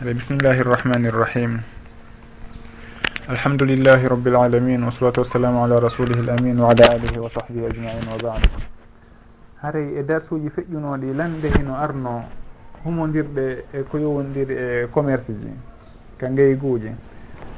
[0.00, 1.60] ɓe bisimillahi irrahmani irrahim
[3.28, 8.00] alhamdulillahi rabbil alamin wasalatu wassalamu ala rasulihi l amin wa ala alihi wa sahbihi ajmain
[8.08, 8.40] wa bad
[9.60, 12.24] haray e darsuji feƴƴunoɗi lande hino arno
[12.82, 15.52] humodirɗe e ko yowodiri e commerce ji
[16.16, 16.96] ka ngeyguuji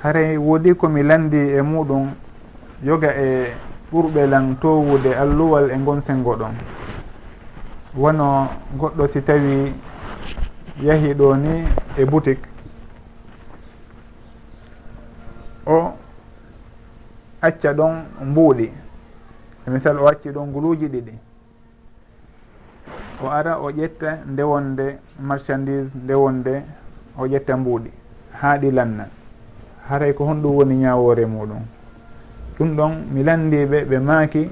[0.03, 2.11] haray woodi komi landi e muɗum
[2.83, 3.55] yoga e
[3.93, 6.55] ɓurɓe lan towude alluwal e gon sengo ɗon
[7.95, 9.73] wono goɗɗo si tawi
[10.83, 11.65] yahi ɗo ni
[11.97, 12.43] e boutique.
[15.67, 15.93] O
[17.41, 18.67] acca ɗon mbuuɗi.
[19.67, 21.13] E misal o acci ɗon guluuji ɗiɗi.
[23.25, 26.63] O ara o ƴetta ndewonde marchandise ndewonde
[27.19, 27.91] o ƴetta mbuuɗi.
[28.41, 29.07] Haa ɗi lanna.
[29.89, 31.63] Haray ko honɗum woni ñawore muɗum.
[32.59, 34.51] Ɗum ɗon mi landiɓe ɓe maaki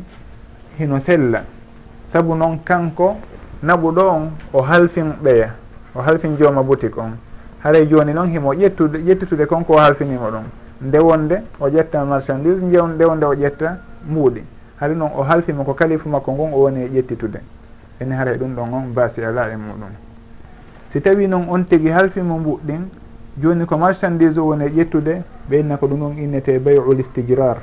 [0.78, 1.42] hino sella.
[2.06, 3.16] Saabu noon kanko
[3.62, 5.59] naɓuɗo on o halfin ɓeya.
[5.94, 7.12] o halfin jooma boutique on.
[7.62, 10.44] Haray joni noon himo ƴettude ƴettitude konko o halfinimo ɗum.
[10.82, 13.76] Ndewonde o ƴetta marchandise ndew ndewonde o ƴetta
[14.08, 14.42] mbuuɗi
[14.80, 17.40] hari noon o halfima ko kalifu makko ngon o woni e ƴettitude.
[18.00, 19.92] Ene haray ɗum ɗon on basi ala e muɗum.
[20.92, 22.88] Si tawi noon on tigi halfimo mbuɗɗin
[23.42, 27.58] joni ko marchandise o woni e ƴettude ɓeynna ko ɗum ɗon innete bayul istijrar.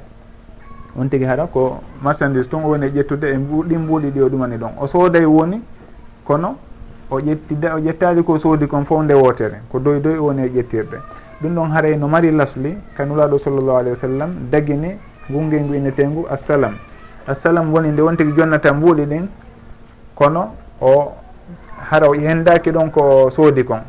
[1.00, 4.30] On tigi haɗa ko marchandise tun o woni e ƴettude e ɗin mbuuɗi ɗi o
[4.30, 4.72] ɗumani ɗon.
[4.80, 5.59] O sooday woni
[6.23, 6.55] kono
[7.09, 10.50] o ƴettida o ƴettali ko soodi kon fof nde wootere ko doy doy woni e
[10.50, 10.97] ƴettirɗe
[11.41, 14.97] ɗum ɗon haray no mari lasli kanulaɗo sallllahu alayhi wa sallam dagini
[15.30, 16.73] gungel ngu e innetengu assalam.
[17.27, 19.27] Assalam woni nde wontigui jonnata mbuuɗi ɗin
[20.16, 21.14] kono o
[21.89, 23.81] hara o hendaki ɗon ko soodi kon.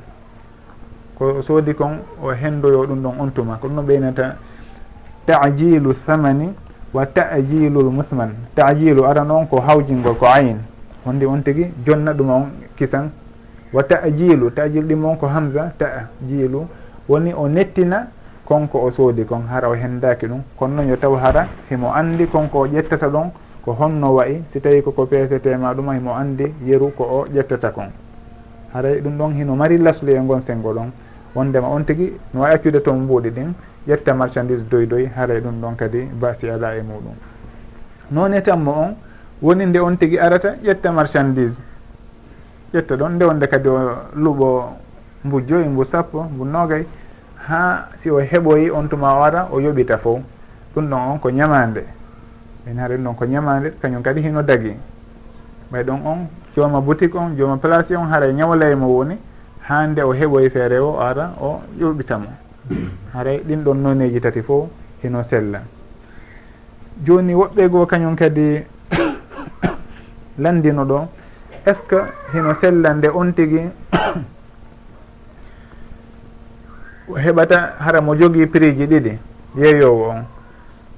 [1.18, 3.56] Ko soodi kon o hendoyo ɗum ɗon on tuma.
[3.56, 4.36] Ko ɗum ɗon ɓeynata
[5.26, 6.52] tajilu thamani
[6.92, 8.34] wa tajilu l musman.
[8.54, 10.58] Tajilu aran on ko hawjingol ko ayn
[11.08, 12.44] honde on tigui jonna ɗum on
[12.76, 13.10] kisan.
[13.72, 16.66] Wa tajilu tajil ɗim on ko hamsa tajilu.
[17.08, 18.06] Woni o nettina
[18.44, 20.40] konko o soodi kon hara o hendaki ɗum.
[20.56, 23.30] Kono noon yo taw hara himo andi konko o ƴettata ɗon
[23.64, 27.90] ko honno wayi si tawi koko peesetema ɗuma himo andi yeru ko o ƴettata kon.
[28.74, 30.90] Haray ɗum ɗon hino mari laslu e gon sengo ɗon.
[31.34, 33.52] Wondema on tigui no wawi accude toon mbuuɗi ɗin
[33.88, 37.14] ƴetta marchandise doy doy haray ɗum ɗon kadi basi ala e muɗum.
[38.10, 38.94] Noon e tanmo on
[39.42, 41.56] woni nde on tigui arata ƴetta marchandise.
[42.74, 43.78] Ƴetta ɗon nde wonde kadi o
[44.16, 44.62] luuɓo
[45.24, 46.84] mbu joyi mbu sappo mbu nogay.
[47.48, 50.20] Ha si o heɓoyi on tuma o ara o yoɓita fof
[50.74, 51.84] ɗum ɗon on ko ñamande.
[52.66, 54.74] Min haɗen ɗon ko ñamande kañum kadi hino dagui
[55.72, 56.18] ɓay ɗon on
[56.56, 59.16] jooma boutique on jooma place on haray ñawlay mo woni.
[59.68, 62.26] Ha nde o heɓoyi feere o ara o yoɓitamo
[63.14, 64.68] haray ɗin ɗon noneji tati fof
[65.02, 65.60] hino sella.
[67.06, 68.64] Joni woɓɓe goo kañum kadi
[70.38, 71.08] landino ɗo
[71.66, 71.96] est ce que
[72.34, 73.62] hino sella nde on tigui
[77.16, 79.18] heɓata hara mo jogui prix ji ɗiɗi
[79.56, 80.24] yeeyowo on.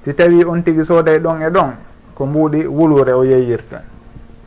[0.04, 1.70] Si tawi on tigui sooday ɗon e ɗon
[2.14, 3.82] ko mbuuɗi wulure o yeeyirta.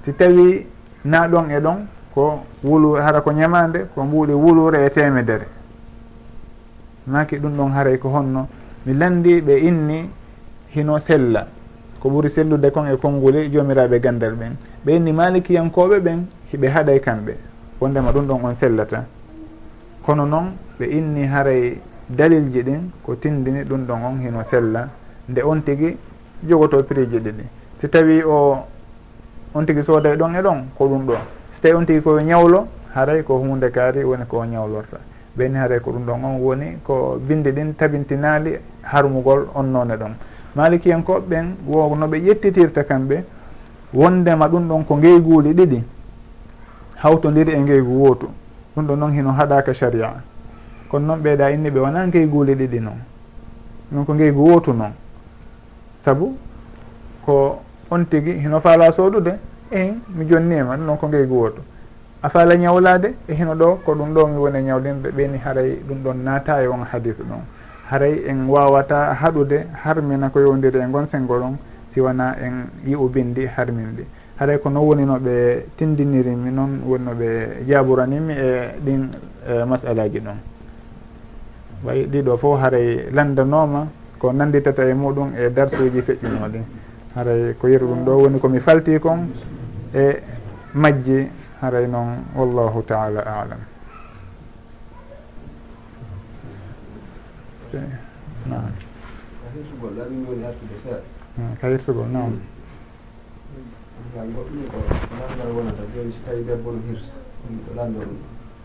[0.05, 0.65] Si tawi
[1.05, 5.47] na ɗon e ɗon ko wulu hara ko ñamande ko mbuuɗi wulure e temedere
[7.07, 8.47] maki ɗum ɗon haray ko honno.
[8.85, 10.09] Mi landi ɓe inni
[10.75, 11.47] hino sella.
[12.03, 14.57] ko ɓuuri sellude kon e konnguli joomiraɓe gandal ɓen.
[14.85, 17.33] Ɓenni malikiyankoɓe ɓen hiɓe haɗay kamɓe.
[17.79, 19.05] Wondema ɗum ɗon on sellata.
[20.05, 24.89] Kono noon ɓe inni haray dalilji ɗin ko tindini ɗum ɗon on hino sella.
[25.29, 25.95] Nde on tigi
[26.45, 27.43] jogoto prix ji ɗiɗi
[27.79, 28.57] si tawi o
[29.53, 31.15] on tigi sooday ɗon e ɗon ko ɗum ɗo.
[31.55, 34.97] Si tawi on tigi koye ñawlo haray ko hunde kaari woni ko ñawlorta.
[35.37, 38.59] Ɓenni haray ko ɗum ɗon on woni ko bindi ɗin tabintinaali
[38.91, 40.11] harmugol on noone ɗon.
[40.55, 43.23] malikiyankoɓe ɓen wo no ɓe ƴettitirta kamɓe
[43.93, 45.83] wondema ɗum ɗon ko ngeyguuli ɗiɗi
[46.95, 48.27] hawtodiri e ngeygu wootu.
[48.75, 50.13] Ɗum ɗo noon hino haɗaka sharia.
[50.89, 52.99] Kono noon ɓeeɗa inni ɓe wona ngeyguuli ɗiɗi noon.
[53.91, 54.93] Ɗum ko ngeygu wootu noon.
[56.05, 56.35] Saabu
[57.25, 57.61] ko
[57.91, 59.33] on tigi hino faala soɗude
[59.71, 61.61] ehin mi jonnima ɗum ɗon ko ngeygu wootu.
[62.21, 65.97] A faala ñawlade e hino ɗo ko ɗum ɗo mi woni ñawlinde ɓeni haray ɗum
[66.03, 67.41] ɗon naata e on hadis ɗon
[67.93, 71.57] haray en wawata haɗude harmina ko yowdiri e gon senngo ɗon
[71.93, 74.05] si wona en yi'ubindi harminde.
[74.39, 79.09] Haray ko non woni no ɓe tindinirimi noon woni no ɓe jaburanimi e ɗin
[79.47, 80.37] e masalaji ɗon.
[81.85, 83.87] Way ɗiɗo fof haray landanoma
[84.17, 86.61] ko nanditata e muɗum e darsuji feƴƴunoɗi
[87.13, 89.29] haray ko yeru ɗum ɗo woni komi falti kon
[89.93, 90.17] e
[90.73, 91.29] majji
[91.61, 93.72] haray noon wallahu taala alam.
[97.73, 97.97] eyi
[98.49, 98.71] nam
[99.53, 102.39] hirsugol laɓini woni artude seeɗa ka hirsugol nam
[104.13, 104.77] goɗɗum ko
[105.19, 108.09] landal wonata joni so tawi debbo no hirsa ɗum ɗo landal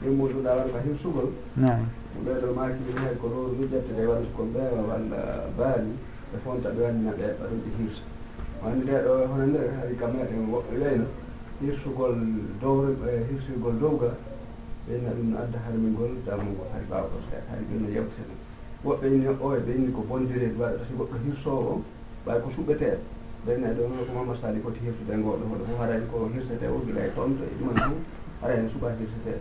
[0.06, 1.80] immuɗuɗa wonka hirsugol nam
[2.24, 5.18] ɓeɗo makiɗi hay ko ɗo hujjatte ɗe walla ko ɓeewa walla
[5.56, 5.92] baali
[6.30, 8.04] ɓe fonta ɓe wannina ɓe ɓaɗum ɓe hirsa
[8.62, 11.06] wani ndeɗo hono nde hay ka meɗen woɓɓe weyno
[11.60, 12.16] hirsugol
[12.60, 14.10] dowre hirsugol dowga
[14.86, 18.38] ɓeyna ɗum adda harmingol dammugol hay mbawɗo seeɗa hay ɗum no yewtenen
[18.88, 21.82] woɓɓe inni o e ɓe inni ko bondireede waɗata si goɗɗo hirsoowo
[22.24, 22.96] ɓay ko suɓetee
[23.44, 26.78] ɓeyne ɗo ko mamadou sali foti hirtude e ngoɗo hoɗo fof harani ko hirsete o
[26.86, 28.00] gila e tonto e ɗuman fof
[28.42, 29.32] harani suɓa hirsete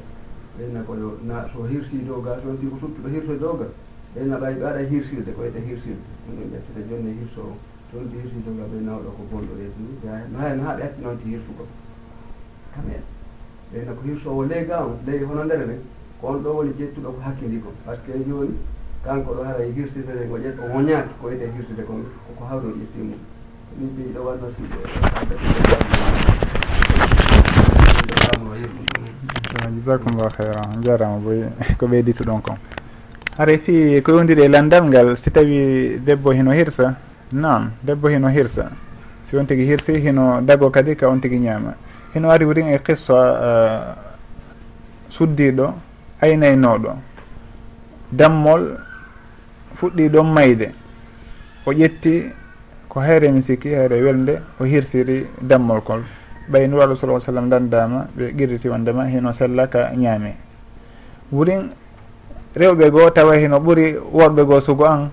[0.58, 3.68] ɓeyna koyo na so hirsi dow ga so ndi ko suppiɗo hirso dow ga
[4.14, 7.54] ɓeyna ɓay ɓe aɗa hirsirde ko wiyete hirsirde ɗum ɗon ƴettete jonni e hirso o
[7.92, 10.64] so ndi hirsi dow ga ɓe nawɗo ko bonɗo reedu ni ja no hay no
[11.02, 11.66] noon ti hirsugo.
[12.74, 13.04] Kamen
[13.72, 15.82] ɓeyna ko hirso ley ga on ley hono ndere nden
[16.20, 18.56] ko on ɗo woni jettuɗo ko hakkindi ko par ce que joni
[19.04, 21.94] kanko ɗo hara hirsitede ngo ƴet o woñaaki ko wiyete hirsude ko
[22.28, 23.20] koko hawro ƴetti mum
[23.78, 24.78] min ɓi ɗo wanno siɗo
[29.68, 31.44] e jasakumllah heyra jarama boy
[31.78, 32.58] ko ɓeyditu ɗon kon.
[33.38, 36.96] Hara fi ko yowdiri e landal ngal si tawi debbo hino hirsa?
[37.32, 38.72] Non debbo hino hirsa.
[39.26, 41.76] Si on tigui hirsi hino dago kadi ka on tigui ñaama.
[42.14, 43.14] Hino ari wurin e qissa
[43.44, 43.96] eh,
[45.10, 45.74] suddiɗo
[46.22, 46.96] aynaynoɗo.
[48.12, 48.80] Dammol
[49.79, 50.71] fuɗɗi ɗon mayde.
[51.65, 52.31] O ƴetti
[52.89, 56.01] ko hayre mi sikki hayre welde o hirsiri dammol kol.
[56.50, 60.35] Ɓayi nuraɗo sala sallam dandama ɓe qirriti wondema hino sella ka ñaame.
[61.31, 61.69] Wurin
[62.56, 65.12] rewɓe goo tawa hino ɓuuri worɓe goo sugo an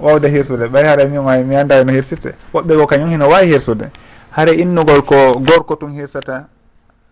[0.00, 0.68] wawde hirsude.
[0.68, 2.34] Ɓay haara mi way mi anda no hirsirte.
[2.52, 3.90] Woɓɓe goo kañum hino wawi hirsude.
[4.30, 6.48] Haara innugol ko gorko tun hirsata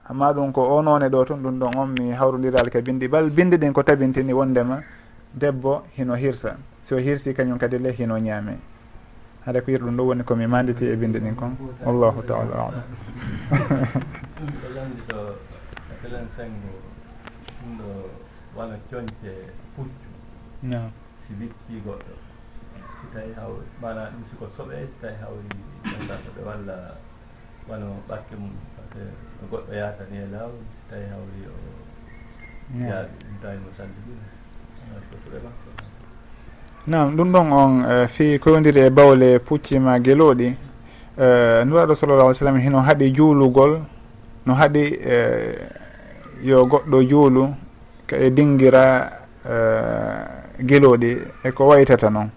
[0.09, 3.31] amma ɗum ko o none ɗo tun ɗum ɗon on mi hawrodiral ka bindi bal
[3.31, 4.83] bindi ɗin ko tabintini wondema
[5.35, 6.57] debbo hino hirsa.
[6.83, 8.59] so hirsi kañum kadi le hino ñaame.
[9.47, 11.57] Haɗa ko yir ɗum ɗo woni komi manditi e binde ɗin kon.
[11.85, 12.85] Wallahu taala alam.
[16.05, 16.73] Elen sengo
[17.63, 17.89] ɗum ɗo
[18.57, 19.33] wona coñce
[19.75, 20.11] puccu
[21.23, 22.15] si witti goɗɗo
[23.01, 25.49] si tawi haw mana ɗum siko soɓe si tawi hawri
[25.89, 26.77] jondakoɓe walla
[27.69, 29.05] wano ɓakke mum par ce que
[29.41, 31.55] no goɗɗo yahata ni e laaw si tawi hawri o
[32.89, 34.19] yaaɓi ɗum tawi mo salliɗum
[35.03, 35.69] siko soɓe makko
[36.87, 40.55] nam ɗum ɗon on eh, fi koyodiri e bawle puccima gueloɗi
[41.19, 43.81] eh, nuraɗo sallallah alih sallam hino haaɗi juulugol
[44.47, 45.59] no haaɗi eh,
[46.43, 47.49] yo goɗɗo juulu
[48.11, 49.11] e dingira
[50.61, 52.29] geloɗi eko waytata noon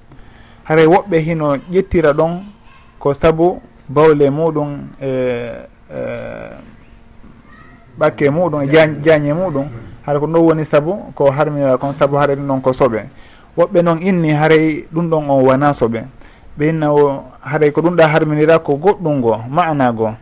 [0.63, 2.43] haray woɓɓe hino ƴettira ɗon
[2.99, 5.09] ko sabu bawle muɗum e,
[5.89, 5.99] e
[7.99, 8.67] ɓakke muɗum e
[9.03, 9.67] jañe muɗum.
[10.05, 13.05] Haɗa ko ɗon woni sabu ko harminira kon sabu haɗa ɗum ɗon ko soɓe.
[13.57, 16.03] woɓɓe noon inni haray ɗum ɗon on wanaso ɓe
[16.57, 20.13] ɓe inna o haray ko ɗum ɗa harminira ko goɗɗum go mana go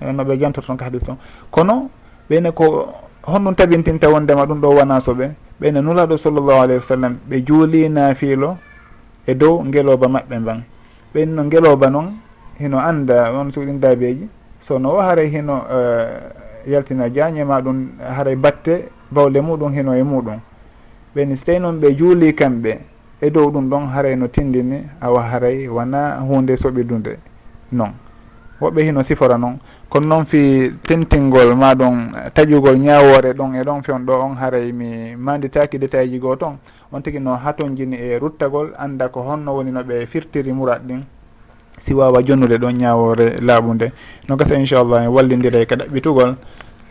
[0.00, 1.16] eh, no ɓe jantoto toon ka hadis toon
[1.50, 1.90] kono
[2.30, 2.92] ɓeyne ko
[3.26, 5.30] honɗum tabintinta wondema ɗum ɗo wanaso ɓe
[5.60, 8.56] ɓeyne nulaɗo sallllahu alayhi wa sallam ɓe juulina fiilo
[9.26, 10.62] e dow ngeloba maɓɓe mban.
[11.14, 12.18] Ɓeyn no ngeloba noon
[12.58, 14.28] hino anda on suuɗin daabeji
[14.60, 20.02] sono o haray hino uh, yaltina jaañe ma ɗum haray batte bawle muɗum hino e
[20.02, 20.38] muɗum.
[21.14, 22.78] ɓeni so tawi noon ɓe juuli kamɓe.
[23.22, 27.16] E dow ɗum ɗon haray no tindini awa haray wona hunde soɓidude
[27.70, 27.92] non.
[28.60, 33.82] Woɓɓe hino sifora noon kono noon fi tentingol ma ɗum taƴugol ñawore ɗon e ɗon
[33.82, 36.58] fewn ɗo on haray mi manditaki détail ji goo toon
[36.92, 40.80] on tigui no haton jini e ruttagol anda ko honno woni no ɓe firtiri murat
[40.82, 41.02] ɗin
[41.78, 43.92] si wawa jonnude ɗon ñawore laaɓude
[44.28, 46.36] no gasa inchallah en wallidira e ka ɗaɓɓitugol.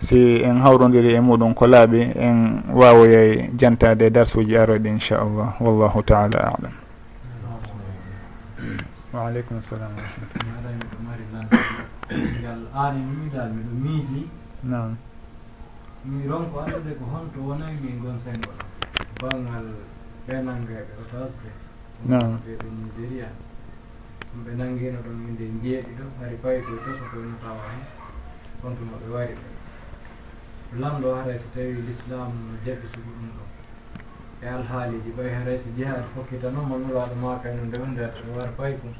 [0.02, 6.40] si en hawrodiri e muɗum ko laaɓi en wawoyay jantade darsuji aroɗi inchallah wallahu taala
[6.54, 6.74] alam.
[9.14, 9.92] Waaleykum salam
[12.42, 14.22] ngal an e miɗo miiji
[14.64, 14.98] nam
[16.06, 18.58] mi ronko andude ko honto wonayi e min gon sengol
[19.22, 19.68] banggal
[20.28, 21.50] ɓenangeɓe o tasde
[22.10, 23.30] ɓeɓe nigéria
[24.44, 27.84] ɓe nanguino ɗon minde jeeɗiɗo hari payi koye toso koyno tawa hen
[28.62, 29.51] hontunoɓe wari ɓe
[30.80, 32.32] lamɗo haray so tawi l'islam
[32.66, 33.44] jaɓi sugu ɗum ɗo.
[34.42, 36.78] E alhaaliji ɓay haray so jihad hokkita noon mo
[37.22, 38.94] ma kayno e nde on nder ɓe wara pay kum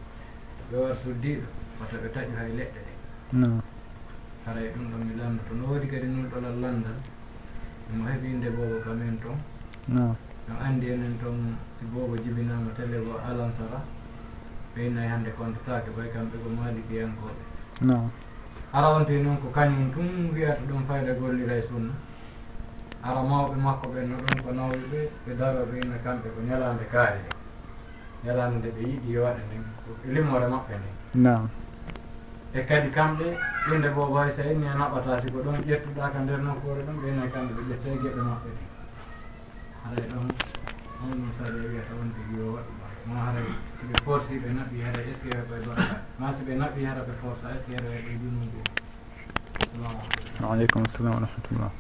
[0.70, 1.48] ɓe wara suddiiɗo
[1.80, 2.94] wata ɓe taƴu hay leɗɗe ɗe.
[4.46, 7.00] Haray ɗum ɗon mi lamdo to no woodi kadi nulɗolal landal
[7.98, 9.38] mo heɓi nde boobo kamen toon
[9.88, 10.16] no.
[10.60, 13.80] anndi enen toon si boobo jibinama tele go alansara
[14.76, 17.44] ɓeynayi hannde kontataake ɓay kamɓe ko maalikiyankoɓe
[18.74, 21.94] harawante noon ko kañum tum wiyata ɗum fayda gollira e sunna.
[23.04, 26.86] Ara mawɓe makko ɓen no ɗum ko nawɓe ɓe ɓe daroɓe ina kamɓe ko ñalande
[26.94, 27.32] kaari ɗe
[28.24, 30.90] ñalande nde ɓe yiɗi waɗa nden ko limore maɓɓe nde
[31.26, 31.44] nam
[32.54, 33.26] e kadi kamɓe
[33.68, 37.32] ɗumde bo hay so inni a naɓata siko ɗon ƴettuɗa ka nder nokkure ɗum ɓenen
[37.34, 38.64] kamɓe ɓe ƴetta e geɓe maɓɓe ɗe
[39.84, 40.28] haray ɗon
[41.02, 43.50] on ɗum saɗa wiyata wonde yo waɗɗuma ma haray.
[43.90, 45.84] ɓe forci ɓe naɓɓi hara est ce que ɓe ɗoɗa
[46.20, 48.62] ma si ɓe naɓɓi hara ɓe forca est ce que hara ɓe yurmide
[50.42, 51.72] waaleykum salam wa rahmatullah.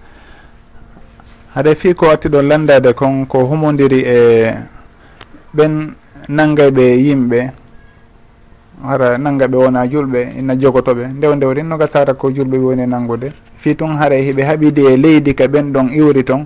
[1.56, 4.54] Haɗa fi ko watti ɗo landade kon ko humodiri e
[5.56, 5.94] ɓen
[6.30, 7.52] nangga yimɓe
[8.84, 11.08] hara nanggaɓe wona julɓe ina jogotoɓe.
[11.18, 14.98] Ndew ndewri noga sara ko julɓe woni e nanngude fi tun hara hiɓe haɓidi e
[14.98, 16.46] leydi ka ɓen ɗon iwri ton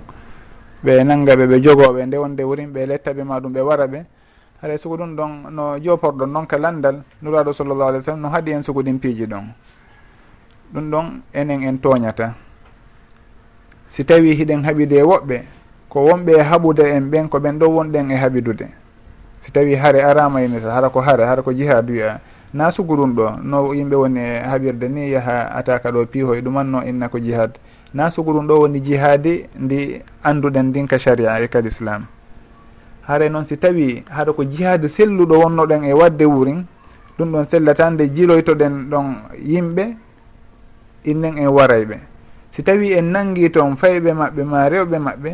[0.84, 2.06] ɓe nangga ɓe jogoɓe.
[2.06, 4.04] Ndew ndewrin ɓe lettaɓe ma ɗum ɓe wara ɓe.
[4.62, 8.28] haɗay sugo ɗum ɗon no joporɗon noon ka landal nuraɗo sallllahu alih w sallam no
[8.28, 9.52] haaɗi en sugudin piiji ɗon.
[10.72, 12.34] Ɗum ɗon enen en tooñata
[13.88, 15.42] si tawi hiɗen haɓide woɓɓe
[15.88, 18.66] ko wonɓe e haɓude en ɓen ko ɓen ɗo wonɗen e haɓidude.
[19.44, 22.20] Si tawi hare arama inata hara ko hare hara ko jihad wiya
[22.54, 26.42] na sugu ɗum ɗo no yimɓe woni e haɓirde ni yaha ataka ɗo piihoy e
[26.42, 27.58] ɗumanno inna ko jihad.
[27.94, 32.06] Na sugu ɗum ɗo woni jihadi ndi anduɗen ndin ka sharia e kadi islam
[33.06, 36.66] haare noon si tawi haɗa ko jihaade selluɗo wonnoɗen e wadde wurin
[37.18, 39.06] ɗum ɗon sellata nde jiloytoɗen ɗon
[39.38, 39.96] yimɓe
[41.04, 41.96] innen en warayɓe.
[42.52, 45.30] Si tawi en nangi toon fayɓe maɓɓe ma rewɓe maɓɓe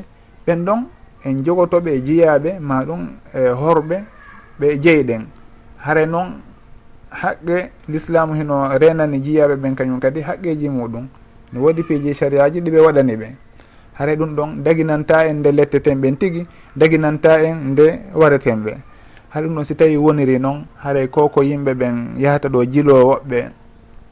[0.47, 0.81] ɓen ɗon
[1.25, 3.97] en jogotoɓe e jiyaɓe ma ɗum e horɓe
[4.61, 5.26] ɓe jeyɗen.
[5.79, 6.41] Hare noon
[7.11, 11.07] haqqe l'islamu hino renani jiyaɓe ɓen kañum kadi haqqeji muɗum.
[11.52, 13.29] No waɗi piiji sariyaji ɗiɓe waɗani ɓe.
[13.94, 16.46] haray ɗum ɗon daginanta en nde letteten ɓen tigui
[16.76, 18.72] daginanta en nde wareten ɓe
[19.30, 23.50] haɗa ɗum ɗon si tawi woniri noon haray ko ko yimɓe ɓen yahata ɗo jilowoɓɓe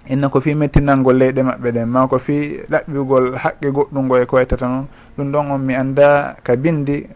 [0.09, 4.27] inna ko fi mettinalgol leyɗe maɓɓe ɗen ma ko fi ɗaɓɓugol haqqe goɗɗum ngo e
[4.27, 7.07] ko waytata noon ɗum ɗon on mi anda ka bindi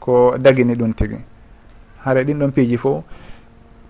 [0.00, 1.18] ko dagini ɗum tigui
[2.04, 3.04] haara ɗin ɗon piiji fo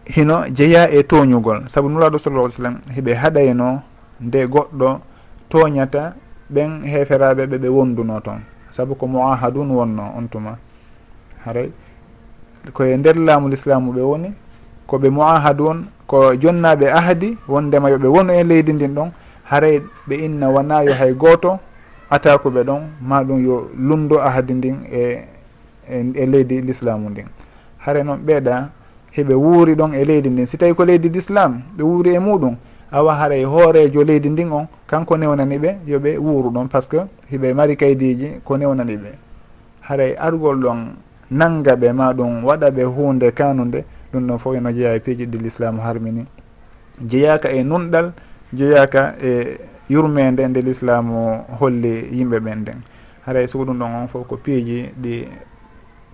[0.04, 3.82] hino jeeya e toñugol saabu nulaɗo sallah alih sallam heɓe haɗayno
[4.20, 5.00] nde goɗɗo
[5.48, 6.14] toñata
[6.50, 8.40] ɓen heferaɓe ɓe ɓe wonduno toon.
[8.70, 10.58] Saabu ko moahadun wonno on tuma
[11.44, 11.70] haray
[12.72, 14.32] koye nder laamu l'islamu ɓe woni
[14.86, 19.10] koɓe moahadun ko jonnaɓe ahadi wondema yoɓe wonu e leydi ndin ɗon
[19.44, 21.58] haray ɓe inna wona yo hay goto
[22.10, 25.24] atakuɓe ɗon ma ɗum yo lundo ahadi ndin e
[25.90, 27.26] e, e leydi l'islamu ndin.
[27.78, 28.68] Hare noon ɓeeɗa
[29.16, 30.46] heɓe wuuri ɗon e leydi ndin.
[30.46, 32.56] Si tawi ko leydi l'islam ɓe wuuri e muɗum
[32.92, 36.98] awa haray hoorejo leydi ndin on kanko newnani ɓe yoɓe wuuru ɗon par ce que
[37.30, 39.10] hiɓe mari kaydiji ko newnani ɓe.
[39.82, 40.78] Haray argol ɗon
[41.30, 45.26] nanga ɓe ma ɗum waɗa ɓe hunde kanude ɗum ɗon fof eno jeeya e piiji
[45.26, 46.24] ɗi l'islamu harmini.
[47.06, 48.12] Jeeyaka e nunɗal
[48.52, 49.58] jeeyaka e
[49.90, 52.80] yurmede nde l'islamu holli yimɓe ɓen nden.
[53.26, 55.28] Haray sugo ɗum ɗon on fof ko piiji ɗi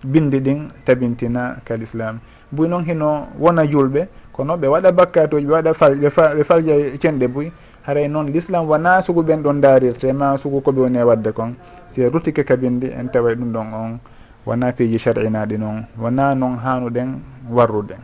[0.04, 2.18] bindi ɗin tabintina kal islam
[2.50, 7.28] buy noon hino wona julɓe kono ɓe waɗa bakkatuji ɓe waɗa fal ɓe falja cenɗe
[7.28, 7.50] buy
[7.84, 11.54] haray noon l'islam wona sugu ɓen ɗon darirte ma sugu koɓe woni e wadde kon.
[11.92, 13.98] Si rutike kabindi en taway ɗum ɗon on
[14.46, 15.84] wona piiji sharinaɗi noon.
[16.00, 17.96] Wona noon hanuɗen warrude.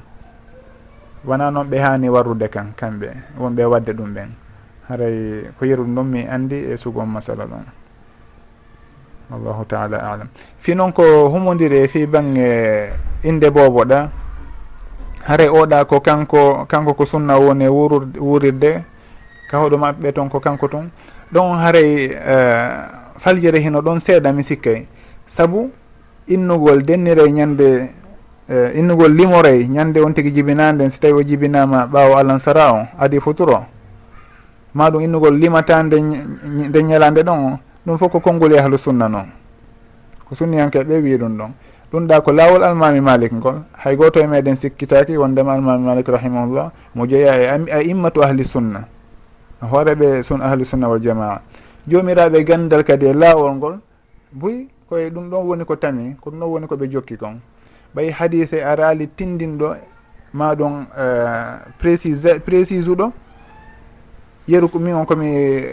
[1.24, 3.08] Wona noon ɓe hani warrude kan kamɓe
[3.40, 4.28] wonɓe wadde ɗum ɓen.
[4.88, 7.64] Haray ko yeru ɗum mi andi e sugon masala ɗon.
[9.30, 10.28] Wallahu taala alam.
[10.58, 12.90] Fi noon ko humodiri e fi bange
[13.24, 14.10] inde boboɗa
[15.24, 18.84] haray oɗa ko kanko kanko ko sunna woni wurude wurirde
[19.50, 20.86] ka hoɗo maɓɓe toon ko kanko toon
[21.32, 22.70] ɗon haray eh,
[23.18, 24.86] faljere hino ɗon seeɗa mi sikkay
[25.26, 25.70] saabu
[26.28, 27.90] innugol dennire ñande
[28.48, 33.18] eh, innugol limorey ñande on tigui jibinanden so tawi o jibinama ɓawo alansara o adi
[33.20, 33.54] futuro.
[33.54, 33.64] O
[34.74, 35.96] ma ɗum innugol limata nde
[36.68, 39.26] nde ñalande ɗon o ɗum fof ko konngol e yahlu sunna noon
[40.28, 41.50] ko sunniyanke ɓe wi ɗum ɗon.
[41.90, 43.62] Ɗum ɗa ko laawol almami malik ngol.
[43.82, 48.44] Hay goto e meɗen sikkitaki wondema almami malik rahimahullah mo jeeya e a immatu ahli
[48.44, 48.86] sunna.
[49.62, 51.40] hooreɓe sun ahlu sunna wal jamaa.
[51.88, 53.78] Jomiraɓe gandal kadi e laawol ngol
[54.32, 57.40] buy koye ɗum ɗon woni ko tami ko ɗum ɗon woni koɓe jokki kon.
[57.94, 59.74] Ɓayi hadise a tindinɗo
[60.32, 61.04] ma ɗum e,
[61.78, 63.12] précise précise uɗo
[64.48, 65.64] yeru min on komi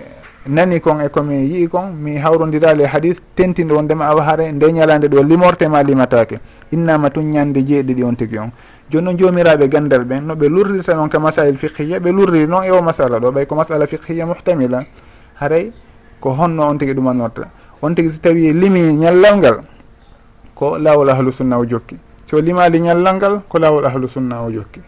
[0.48, 4.66] nani kon e komi yii kon mi hawrodirali e hadis tentinɗo wondema awa haare nde
[4.72, 6.40] ñalande ɗo limortema limatake
[6.72, 8.52] innama tun ñande jeeɗiɗi on tigui on.
[8.90, 12.64] joni noon jomiraɓe gandal ɓen no ɓe lurrirta noon ka masail fiqhiya ɓe lurriri noon
[12.64, 14.84] e o masala ɗo ɓay ko masala fiqhiya muhtamila
[15.40, 15.72] haray
[16.20, 17.48] ko honno on tigui ɗumanorta
[17.82, 19.58] on tigui so tawi limi ñallal ngal
[20.58, 21.96] ko lawol ahlu sunna o jokki.
[22.26, 24.82] So limali ñallal ngal ko lawol ahlu sunna o jokki.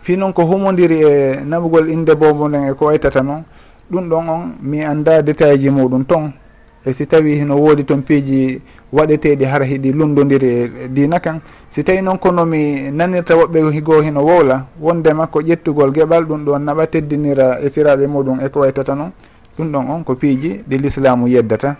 [0.00, 3.44] Fi noon ko humodiri e naɓugol inde bobo nden e ko waytata noon
[3.92, 6.32] ɗum ɗon on mi anda détail ji muɗum ton.
[6.86, 11.40] E si tawi no woodi toon piiji waɗeteɗi hara hiɗi lundodiri e dina kan
[11.70, 16.44] si tawi noon kono mi nanirta woɓɓe higo hino wowla wondema ko ƴettugol geɓal ɗum
[16.44, 19.12] ɗon naɓa teddinira e siraɓe muɗum e ko waytata noon
[19.56, 21.76] ɗum ɗon on ko piiji ɗi l'islamu yeddata.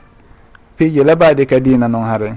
[0.77, 2.33] Piiji labaɗi ka dina noon haray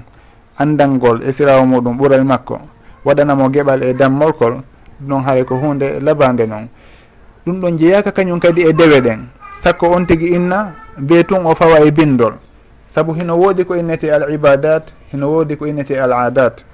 [0.58, 2.58] andalngol e sirawo muɗum ɓural makko
[3.04, 4.54] waɗanamo geɓal e dammolkol
[5.00, 6.66] ɗum haray ko hunde labade noon.
[7.46, 9.28] Ɗum ɗon jeeyaka kañum kadi e dewe ɗen
[9.62, 12.34] sakko on tigui inna be tun o fawa e bindol.
[12.88, 16.64] Saabu hino woodi ko innete al ibadat hino woodi ko innete al adat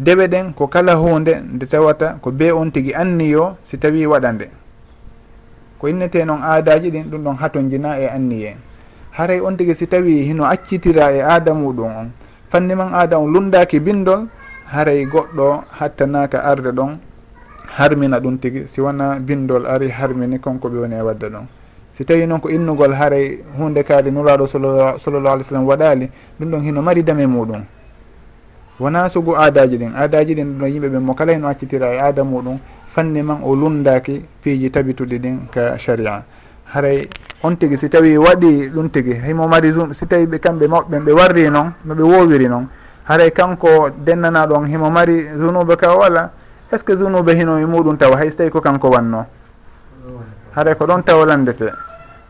[0.00, 4.32] dewe ɗen ko kala hunde nde tawata ko be on tigui anniyo si tawi waɗa
[4.32, 4.46] nde
[5.78, 8.56] ko innete noon aadaji ɗin ɗum ɗon hatojina e anniye
[9.12, 12.08] haray on tigui si tawi hino accitira e aada muɗum on
[12.48, 14.24] fanni man aada on lundaki bindol
[14.72, 16.96] haray goɗɗo hattanaka arde ɗon
[17.76, 21.44] harmina ɗum tigui si wona bindol ari harmini konko ɓe woni e wadde ɗon
[21.92, 24.96] si tawi noon ko innugol haray hunde kaali nuraɗo sallallah
[25.36, 27.64] alih w sallam waɗali ɗum ɗon hino mari dame muɗum
[28.80, 29.92] wona sugu aadaji ɗin.
[29.94, 32.58] Aadaji ɗin ɗo yimɓe ɓen mo kala heno accitira e aada muɗum.
[32.94, 36.24] Fanni man o lundaki piiji tabituɗi ɗin ka sharia.
[36.72, 37.08] Haray
[37.42, 41.12] on tigui si tawi waɗi ɗum tigui himo mari si tawi ɓe kamɓe mawɓe ɓe
[41.12, 42.68] warri noon noɓe wowiri noon
[43.04, 46.30] haray kanko dennana ɗon himo mari zunuba ka wala
[46.70, 48.16] est ce que zunuba hino e muɗum tawa?
[48.18, 49.26] Hay so tawi ko kanko wanno?
[50.54, 51.70] Haray ko ɗon tawalandete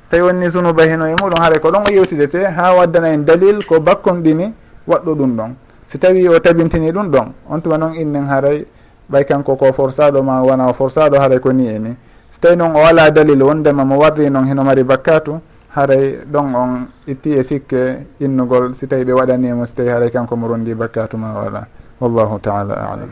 [0.08, 3.24] so tawi wonni zunuba hino e muɗum haray ko ɗon o yewtidete ha waddana en
[3.24, 4.52] dalil ko bakkon ɗini
[4.86, 5.54] waɗɗo ɗum ɗon.
[5.90, 8.64] si tawi o tabintini ɗum ɗon on tuma noon innen haray
[9.10, 11.96] ɓay kanko ko forçaɗo ma wona o forçaɗo haray ko ni e ni.
[12.30, 15.40] So tawi noon o ala dalil wondema mo warri noon heno mari bakkatu
[15.74, 20.36] haray ɗon on itti e sikke innugol si tawi ɓe waɗanimo si tawi haray kanko
[20.36, 21.66] mo rondi bakkatu ma wala.
[22.00, 23.10] Wallahu taala alam.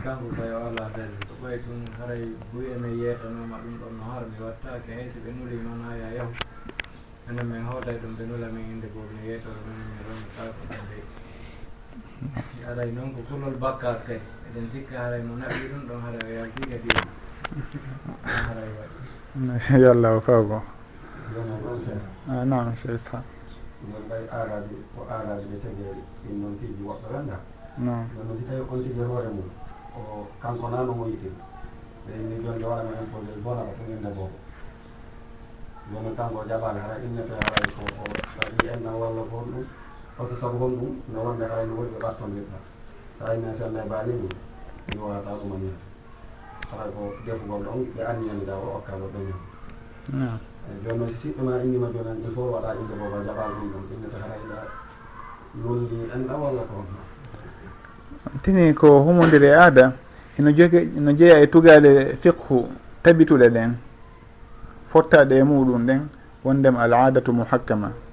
[7.29, 8.47] Enen min hooday ɗum ɓe nula
[12.69, 16.31] haray noon ko kullol bakkar kadi eɗen sikka haray mo naɓi ɗum ɗon haray o
[16.37, 16.89] yalti kadi
[18.45, 20.57] haray waɗi yo allah o fawgo
[22.45, 23.25] nam cheikh ishaq
[23.89, 25.83] ɗon ɓay arabi ko arabi ɓe tagi
[26.23, 27.37] ɗin noon tigi woɓɓe wanda
[27.77, 29.49] non no si tawi on tigi hoore mum
[29.97, 31.29] o kanko nano mo yiɗi
[32.05, 34.37] ɓeyni jonde waɗama imposé bona ko tuminde boko
[35.89, 38.03] jonon kanko jaɓani hara innete haray ko o
[38.37, 39.65] waɗi enna walla kon ɗum
[40.19, 42.57] par ce que sabu hon ɗum no wonde hayno woni ɓe ɓattondirɗa
[43.17, 44.27] so ayna so allah e baalimi
[44.91, 45.79] mi wawata ɗumanade
[46.71, 49.39] haray ko defugol ɗon ɓe anniyani da o okkaɓe ɓeñam
[50.67, 53.67] eyi joni noon so siɗɗoma innima joni an il faut waɗa inde booba jaɓa ɗum
[53.71, 54.57] ɗon innete harayɗa
[55.63, 56.75] londi enɗa walla ko
[58.43, 59.93] tini ko humodiri e aada
[60.37, 62.67] ino jogi no jeeya e tugale fiqhu
[63.03, 63.71] tabituɗe ɗen
[64.91, 66.01] fottaɗe e muɗum ɗen
[66.43, 68.08] wondem al adatu muhakkama.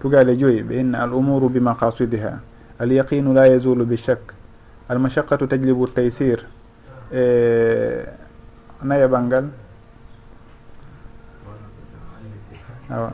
[0.00, 2.40] tugale joyi ɓe inna al umuru bi maqasidiha.
[2.78, 4.34] Al yaqinu la yazulu bi chak
[4.88, 6.44] al mashaqqatu tajlibu taysir
[7.12, 8.04] e
[8.82, 9.44] nayi ɓal ngal
[12.90, 13.12] awa.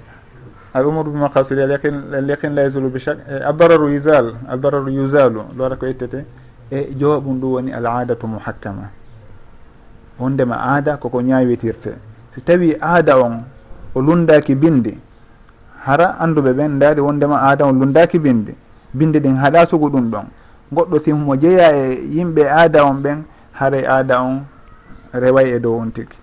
[0.74, 4.34] Al umuru bi maqasidi al yaqin al yaqin la yazulu bi chak e addararu yusal
[4.48, 6.24] addararu yusalu lowata ko ittete.
[6.70, 8.90] E jowaɓum ɗum woni al adatu muhakkama.
[10.18, 11.92] Wondema aada koko ñawitirte
[12.34, 13.44] so tawi aada on
[13.94, 14.98] o lundaki bindi
[15.86, 18.54] hara anduɓe ɓen ndaari wondema adama lundaki binde
[18.94, 20.26] binde ɗin haɗa sugu ɗum ɗon.
[20.72, 23.22] Goɗɗo simmo jeeya e yimɓe aada on ɓen
[23.52, 24.44] haray aada on
[25.12, 26.18] reway e dow on tigi.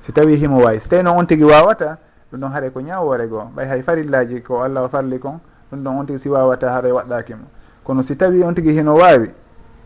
[0.00, 1.98] Si tawi himo wawi so tawi noon on tigi wawata
[2.30, 3.50] ɗum ɗon haaray ko ñawore goo.
[3.56, 5.40] Ɓay hay farillaji ko allah o farli kon
[5.72, 7.44] ɗum ɗon on tigi si wawata haaray waɗɗakimo
[7.84, 9.30] kono si tawi on tigi hino wawi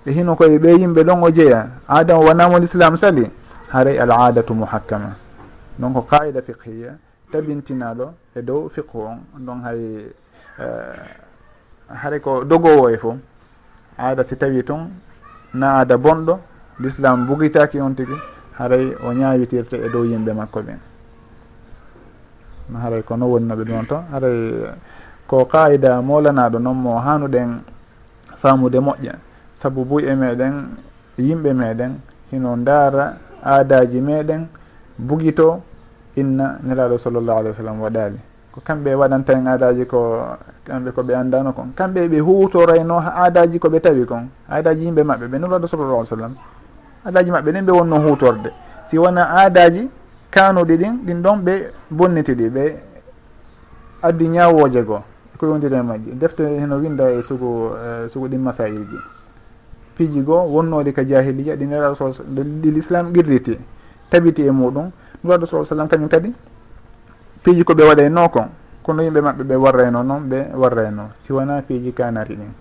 [0.06, 3.30] e hino koye ɓe yimɓe ɗon o jeeya aada o wonamo l'islam sali
[3.72, 5.16] haray al adatu muhakkama
[5.78, 6.96] donc qaida fiqhiya
[7.30, 9.18] tabintinaɗo e dow fiqhu on.
[9.46, 9.80] Ɗon hay
[10.58, 11.26] eh,
[11.88, 13.16] haray ko dogowo e fo
[13.98, 14.90] aada si tawi toon
[15.54, 16.38] na aada bonɗo
[16.80, 18.14] l'islam bugitaki on tigi
[18.58, 20.78] haray o ñawitirte e dow yimɓe makko ɓen.
[22.82, 24.72] Haray ko non wonnoɓe ɗon to haray
[25.26, 27.60] ko qaida molanaɗo noon mo hanuɗen
[28.36, 29.14] famude moƴƴa.
[29.54, 30.76] Saabu buy e meɗen
[31.18, 31.92] yimɓe meɗen
[32.30, 34.46] hino ndaara aadaji meɗen
[34.98, 35.62] bugito
[36.20, 38.18] inna nelaɗo sallllahu alih wa sallam waɗali
[38.52, 40.26] ko kamɓe waɗanta en aadaji ko
[40.64, 41.72] kamɓe koɓe anndano kon.
[41.74, 44.28] Kamɓe ɓe hutorayno aadaji koɓe tawi kon.
[44.50, 46.34] Aadaji yimɓe maɓɓe ɓe nelaɗo sallllah alih sallam
[47.06, 48.50] aadaji maɓɓe ɗen ɓe wonno hutorde
[48.86, 49.88] si wona aadaji
[50.30, 51.54] kanuɗi ɗin ɗin ɗon ɓe
[51.90, 52.64] bonnitiɗi ɓe
[54.02, 55.02] addi ñawoje goo.
[55.38, 56.10] Ko yondire majji.
[56.18, 58.98] Defte heno winda e sugu e sugu ɗin masailji
[59.98, 62.10] piiji goo wonnoɗi ka jahiliya ɗi neraɗo
[62.62, 63.58] ɗi l'islam qirriti
[64.10, 64.90] tabiti e muɗum
[65.30, 66.32] waɗo sa sallam kañum kadi
[67.42, 68.48] piiji koɓe waɗayno kon
[68.82, 72.52] kono yimɓe maɓɓe ɓe warrayno noon ɓe warrayno si wona piiji kanari ɗin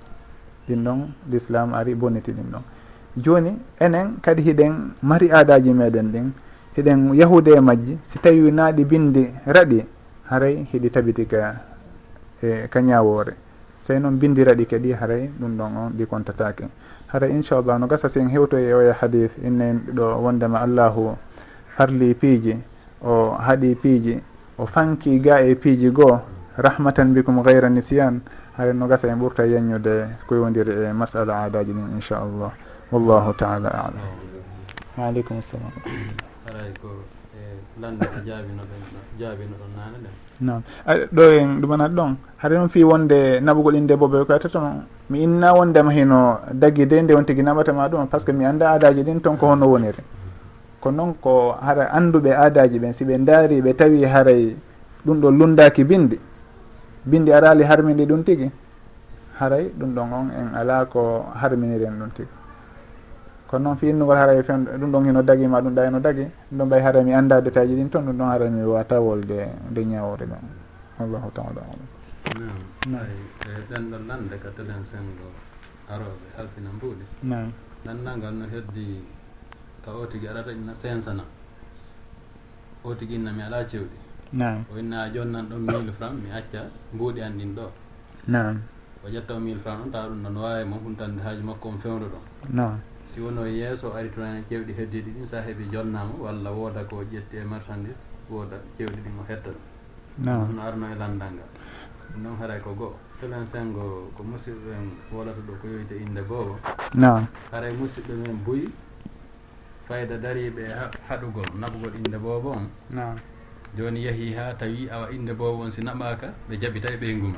[0.67, 0.99] ɗin ɗon
[1.30, 2.63] l'islam ari bonniti ɗin ɗon.
[3.17, 6.32] Joni enen kadi hiɗen mari aadaji meɗen ɗin
[6.75, 9.86] hiɗen yahude e majji si tawi naaɗi bindi raɗi
[10.30, 11.56] haray hiɗi tabiti ka
[12.43, 13.34] e ka ñawore
[13.75, 16.67] sey noon bindi raɗi kadi haray ɗum ɗon on ɗi contatake
[17.08, 21.15] haray inchallah no gasa si en e oya e hadis innen ɗo wondema allahu
[21.77, 22.57] farli piiji
[23.05, 24.17] o haɗi piiji
[24.57, 26.17] o fanki ga e piiji goo
[26.57, 28.21] rahmatan bikum gayra nisiyan
[28.57, 32.51] hare no gasa en ɓurta yeññude ko yewdiri e masala adaji ɗin inchallah
[32.91, 34.01] wallahu taala alam.
[34.97, 35.69] Waaleykum salam
[36.49, 36.89] aray ko
[37.37, 38.81] e landa ko jaabinoɗon
[39.21, 40.13] jaabinoɗon nane ɗen.
[40.41, 40.61] Nam
[41.13, 45.53] ɗo en ɗumanat ɗon haɗa noon fi wonde naɓugol inde boɓe ko yattatama mi inna
[45.53, 49.03] wondema hino dagui de nde on tigui naɓatama ɗum par ce que mi anda adaji
[49.03, 50.01] ɗin toon ko honno woniri.
[50.88, 54.56] ko noon ko hara annduɓe aadaji ɓen si ɓe ndaari ɓe tawi haray
[55.06, 56.15] ɗum ɗo lundaki bindi
[57.06, 58.47] bindi arali harmini ɗum tigi.
[59.39, 62.30] Haray ɗum ɗon on en ala ko harminiren ɗum tigi.
[63.47, 66.58] Kono noon fi innugol haray fen ɗum ɗon hino dagima ɗum ɗa heno dagi ɗum
[66.58, 69.43] ɗon ɓay haray mi annda détail ji ɗin toon ɗum ɗon haray mi watawol de
[69.71, 70.43] nde ñawore ɗon
[71.04, 71.88] allahu taala alam.
[72.88, 75.28] Nam e, e ɗen ɗon lande ka telen sengo
[75.91, 77.06] aroɓe halfina mbuuɗi.
[77.23, 77.52] Nam
[77.86, 79.04] nandagal no heddi
[79.88, 81.08] ka o tigi aɗata reñna cinq
[82.84, 83.97] o tigi inna mi ala cewɗi.
[84.34, 86.62] Nam o inna a jonnan ɗon mille franc mi acca
[86.93, 87.71] mbuuɗi an ɗin ɗo.
[88.28, 88.62] Nam
[89.04, 91.78] o ƴetta o mille franc ɗon tawa ɗum noon wawi mo huntande haaju makko on
[91.80, 92.23] fewndo ɗon.
[92.50, 97.04] Nam si wono yeeso ari tunani cewɗi heddiɗi ɗin sa heeɓi jonnama walla wooda ko
[97.04, 99.63] ƴetti e marchandise wooda cewɗi ɗin o hetta ɗum.
[100.26, 101.50] Nam no arno e landal ngal.
[102.12, 102.95] Ɗum noon haray ko goo.
[103.21, 106.60] Telen sengo ko musidɗo en wolata ɗo ko yoyde inde boobo.
[106.93, 108.67] Nam haray musidɗo men buyi
[109.88, 110.63] fayda dariɓe
[111.08, 112.67] haɗugol naɓugol inde boobo on.
[113.78, 117.34] Joni yeehi ha tawi awa inde boobo on si naɓaka ɓe jaɓita e ɓeygu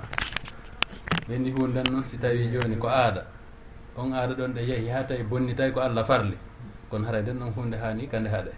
[1.27, 3.25] ɓenni hundan noon si tawi joni ko aada.
[3.95, 6.37] On aada ɗon ɗe yeehi ha tawi bonni tawi ko allah farli.
[6.89, 8.51] Kono haray nden ɗon hunde hani kande haɗe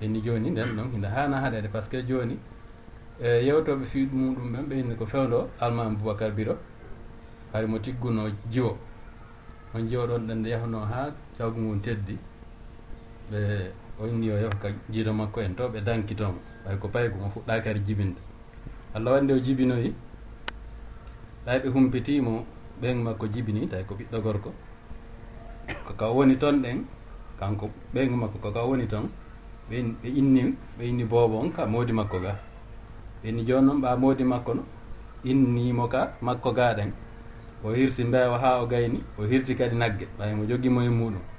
[0.00, 2.38] ɓenni joni nden ɗon hinde hana haɗede par ce que joni
[3.20, 6.56] e yewtoɓe fii muɗum ɓen ɓeyni ko fewdo almami boubacar biro.
[7.52, 8.76] Hari mo tigguno jiwo.
[9.74, 12.18] On jiwo ɗon ɗen nde yahno ha cawgu ngun teddi.
[13.30, 13.40] ɓe
[14.00, 17.28] o inni o yeefa ka jiiɗo makko en to ɓe dankitomo ɓay ko paygu mo
[17.34, 18.20] fuɗɗaki ar jibinde.
[18.94, 19.94] Allah wandi o jibinoyi
[21.44, 22.46] tawi ɓe humpitimo
[22.80, 24.50] ɓen makko jibini tawi ko ɓiɗɗo gorko.
[25.86, 26.84] Ko ka woni toon ɗen
[27.40, 29.08] kanko ɓeygu makko ko ka woni toon
[29.68, 29.76] ɓe
[30.20, 30.42] inni
[30.78, 32.32] ɓe inni boobo on ka moodi makko ga.
[33.22, 34.62] Ɓe inni joni noon ɓa moodi makko no
[35.24, 36.92] innimo ka makko ga ɗen
[37.64, 41.35] o hirsi mbewa ha o gayni o hirsi kadi nagge ɓay mo jogimo e muɗum.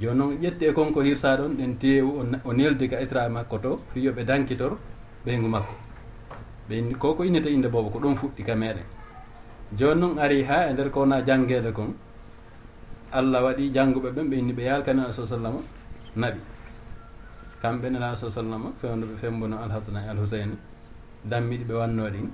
[0.00, 2.06] joni noon ƴette konko hirsa ɗon ɗen tew
[2.44, 4.78] o neldi ka isra makko to fiyoɓe dankitor
[5.24, 5.74] ɓeygu makko.
[6.68, 8.84] Ɓe koko innete inde boobo ko ɗon fuɗɗi ka meɗen
[9.78, 11.94] joni noon ari ha e nder kowna jangguede kon
[13.12, 15.60] allah waɗi jangguɓe ɓen ɓe inni ɓe yalkani ala saa sallama
[16.16, 16.40] naɓi
[17.62, 20.56] kamɓe nela ala saa sallama fewnoɓe fembono alhasana e alhusayni
[21.24, 22.28] dammiɗi ɓe wanno ɗin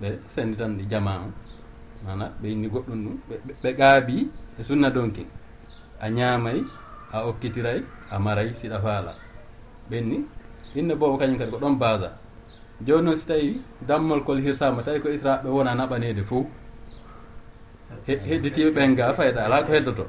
[0.00, 1.28] ɓe senditan ɗi jama o
[2.04, 3.16] mana ɓe inni goɗɗum ɗum
[3.62, 5.26] ɓe gaabi e sunna donkin
[6.02, 6.58] a ñaamay
[7.12, 9.12] a okkitiray a maray siɗa faala.
[9.90, 10.18] Ɓenni
[10.74, 12.12] inne boobo kañum kadi ko ɗon basa
[12.86, 16.46] joni noon si tawi dammol kol hirsama tawi ko israɓe wona naɓanede fof
[18.06, 20.06] hedditiɓe ɓen ga fayda ala ko heddoto.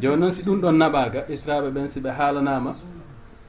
[0.00, 2.76] Joni noon si ɗum ɗon naɓaka israɓe ɓen siɓe haalanama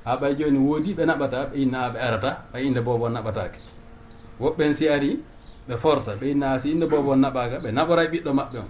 [0.06, 3.60] ha ɓay joni woodi ɓe naɓata ɓe inna ɓe arata ɓay inde bobo naɓatake
[4.40, 5.20] woɓɓen si ari
[5.68, 8.70] ɓe forsa ɓe inna si inde bobo naɓaka ɓe naɓoray ɓiɗɗo maɓɓe on.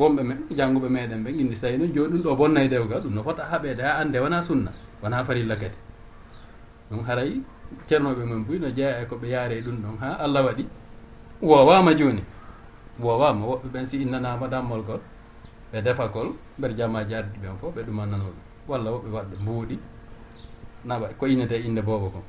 [0.00, 3.00] wonɓe me jannguɓe meɗen ɓe ginndi so tawi noon jooni ɗum ɗo bonnay e dewgal
[3.04, 4.70] ɗum no fota haɓede ha ande wona sunna
[5.02, 5.76] wona farilla kadi.
[6.90, 7.40] Ɗum haray
[7.86, 10.64] ceernoɓe men buy no jeeya e ko ɓe yaare ɗum ɗon ha allah waɗi.
[11.42, 12.22] Wowama joni
[13.00, 15.00] wowama woɓɓe ɓen si innanama dammol gol
[15.72, 18.38] ɓe defa kol mbeɗa jamaji ardi ɓen fof ɓe ɗumannano ɗum.
[18.68, 19.78] Walla woɓɓe waɗɓe mbuuɗi
[20.84, 22.24] naɓa ko innete inde boobo kon.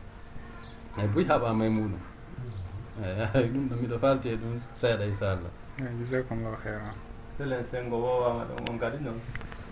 [0.97, 1.99] Eyi buy haɓama e muɗum.
[3.35, 6.95] Eyi ɗum ɗo miɗo falti e ɗum seeɗa inchallah eyi jasakumllahu heyran
[7.41, 9.19] selen sengo wowama ɗon on kadi noon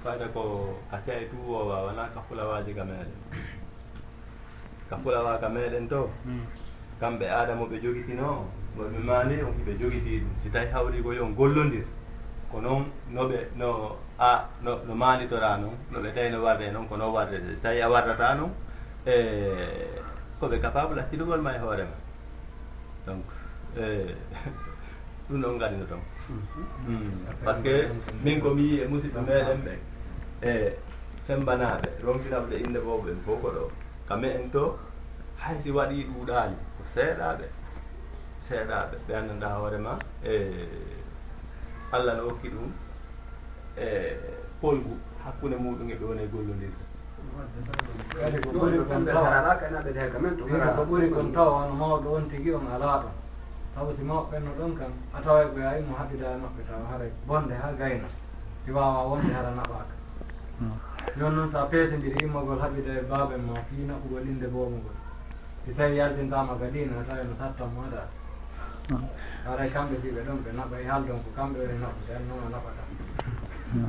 [0.03, 3.11] fayda ko kase e tu wowa wona ka fulawaji ka meɗen
[4.89, 6.41] ka fulawa ka meɗen to hmm.
[6.99, 10.33] kamɓe adama ɓe jogitino wonɓe mani on ɓe jogiti ɗum.
[10.41, 11.85] Si tawi hawri ko yon gollodir
[12.51, 16.95] ko noon noɓe no a no no manitora noon noɓe tawi no warde noon ko
[16.97, 18.49] noon wardete si tawi a wardata noon
[19.05, 19.13] e
[20.41, 21.97] koɓe capable hakkilugol ma e hoorema
[23.05, 23.25] donc
[25.29, 26.01] ɗum ɗon gadino toon.
[26.29, 27.43] Mm-hmm.
[27.43, 27.75] par ce que
[28.23, 29.73] min komi yi e musidɓe meɗen ɓe
[30.49, 30.77] e
[31.25, 33.63] fembanaɓe ronfinaɓe inde boɓe en fof ko ɗo.
[34.07, 34.77] Kame en to
[35.41, 37.45] hay si waɗi ɗuuɗali ko seeɗaɓe
[38.47, 40.33] seeɗaɓe ɓe anndanɗa hoorema e
[41.91, 42.69] allah no hokki ɗum
[43.77, 43.87] e
[44.61, 46.83] polgu hakkunde muɗum e ɗon e gollodirde
[48.43, 49.55] ko ɓuri kon tawa.
[50.75, 53.13] Ko ɓuri kon tawa on mawɗo on tigi on alaa ɗon
[53.75, 57.11] taw si mawɓenno ɗon kam a tawa ɓe yawi mo haɓɓida e maɓɓe taw haray
[57.27, 58.07] bonde ha gayna.
[58.65, 59.93] Si wawa wonde hara naɓaka
[61.17, 64.95] joni noon sa peesodiri immogol haɓɓida e baabe ma fi naɓugol inde boomugol.
[65.65, 68.01] Si tawi yardintama gadina a tawi no sattan maɗa
[69.45, 72.49] haray kamɓe siɓe ɗon ɓe naɓa e haaldon ko kamɓe woni naɓude an noon a
[72.53, 72.83] naɓata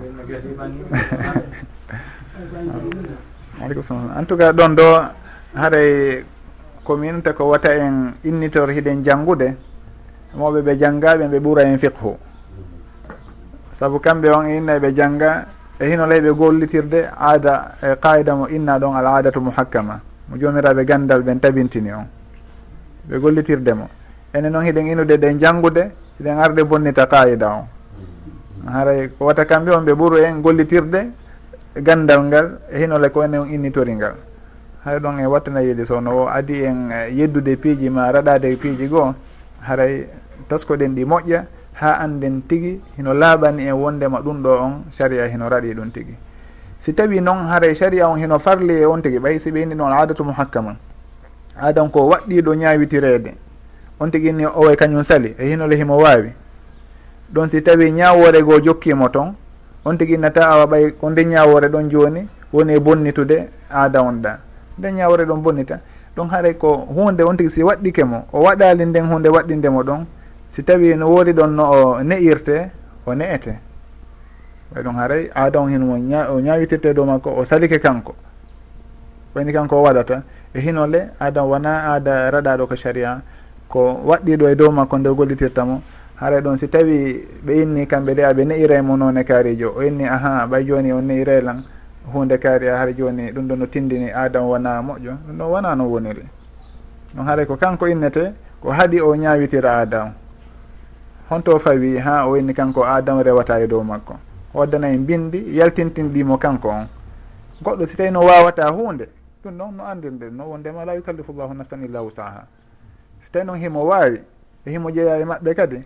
[0.01, 0.81] ɓenno gesi banni
[3.62, 4.87] aleykum salam en tout cas ɗon ɗo
[5.55, 6.25] haɗay
[6.85, 9.57] ko minta ko wata en innitor hiɗen janngude.
[10.35, 12.16] mawɓe ɓe janggaɓe ɓe ɓuura en fiqhu.
[13.75, 15.47] Saabu kamɓe on e inna ɓe jangga
[15.79, 20.01] e hino ley ɓe gollitirde aada e qaida mo inna ɗon al adatu muhakkama.
[20.29, 22.07] Mo jomiraɓe gandal ɓen tabintini on.
[23.09, 23.88] Ɓe gollitirde mo.
[24.33, 27.64] Ene noon hiɗen inude ɗen janngude hiɗen arde bonnita qaida on.
[28.71, 31.11] Haray ko wata kamɓe on ɓe ɓuuru en gollitirde
[31.77, 34.14] gandal ngal e hinole ko ene on innitori ngal.
[34.85, 38.87] Hay ɗon e wattana yiide so o adi en e yeddude piiji ma raɗade piiji
[38.88, 39.14] goo
[39.62, 40.07] haray
[40.48, 45.48] taskoɗen ɗi moƴƴa ha anden tigui hino laaɓani en wondema ɗum ɗo on saria hino
[45.48, 46.14] raɗi ɗum tigui
[46.79, 49.92] si tawi noon haray saria on hino farli e on tigui ɓay si ɓeyni noon
[49.92, 50.76] adatu muhakkama
[51.61, 53.35] adan ko waɗɗiɗo ñawitirede
[54.00, 56.33] on tigui ni owoy kañum sali e hinole himo wawi
[57.33, 59.35] ɗon si tawi ñawore goo jokkimo toon
[59.85, 64.20] on tigui nata awa ɓay ko nde ñawore ɗon joni woni e bonnitude aada on
[64.22, 64.38] ɗa.
[64.79, 65.81] Nde ñawore ɗon bonnita.
[66.16, 70.07] Ɗon haray ko hunde on tigui si waɗɗike mo o waɗali nden hunde waɗɗindemo ɗon
[70.51, 72.71] si tawi no woodi ɗon no o ne'irte
[73.07, 73.59] o ne'ete.
[74.75, 75.95] Way ɗum haray on hino
[76.35, 78.15] o ñawitirte dow makko o salike kanko.
[79.35, 80.23] Wayni kanko o waɗata.
[80.55, 83.21] E hinole aada wona aada raɗaɗo ko sharia
[83.69, 85.83] ko waɗɗiɗo e dow makko nde gollitirtamo
[86.17, 89.83] haray ɗon si tawi ɓe inni kamɓe de aɓe ne'ira mo noon e kaarijo o
[89.83, 91.63] inni ahan ɓay joni o ne'iraylan
[92.13, 95.15] hunde kaari a har joni ɗum ɗo no tindini adam wona moƴƴo.
[95.27, 96.25] Ɗum ɗon wona no woniri.
[97.15, 100.13] Ɗum haaray ko kanko innete ko haaɗi o ñawitira adam
[101.31, 104.19] honto fawi ha o wayni kanko adam rewata e dow makko.
[104.55, 106.88] O waddana bindi yaltintinɗimo kanko on.
[107.62, 109.09] Goɗɗo si tawi no wawata hunde
[109.45, 112.47] ɗum ɗon no andirde no wondema la yukallifu llahu nafsan illa wusaha
[113.25, 114.21] si tawi noon himo wawi
[114.66, 115.83] e himo jeeya e maɓɓe kadi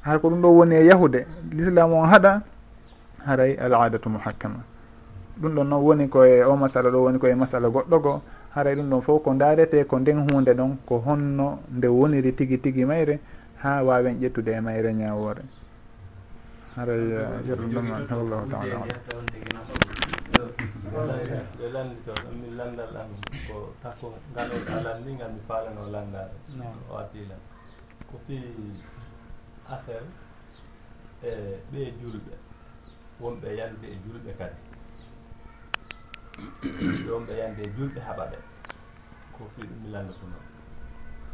[0.00, 2.40] hay ko ɗum ɗo woni e yahude l'islam on haɗa
[3.26, 4.64] haray al adatu muhakkama.
[5.40, 8.22] Ɗum ɗon noon woni koye o masala ɗo woni koye masala goɗɗo go
[8.54, 12.58] haray ɗum ɗon fof ko darete ko nden hunde ɗon ko honno nde woniri tigui
[12.58, 13.20] tigui mayre
[13.62, 15.42] ha wawen ƴettude e mayre ñawore.
[16.76, 17.10] Haray
[17.46, 18.88] yerduɗoma eh, wallahu taala alam.
[21.58, 23.10] Ɓe lanndi to min landal am
[23.48, 26.34] ko takko ngalol alam ndi ngam mi faalano landade
[26.90, 27.34] o adila
[28.10, 28.46] ko fii
[29.74, 30.06] affaire
[31.22, 31.30] e
[31.72, 32.34] ɓe julɓe
[33.20, 34.60] wonɓe yande e julɓe kadi
[37.10, 38.38] wonɓe yande e julɓe haɓa ɓe
[39.34, 40.47] ko fii ɗum mi lannda tunoon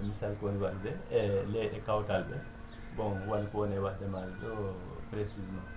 [0.02, 1.20] misal ko woni waɗde e
[1.52, 2.36] leyɗe kawtal ɓe
[2.96, 4.50] bon wonko woni e waɗde maal ɗo
[5.10, 5.68] précisement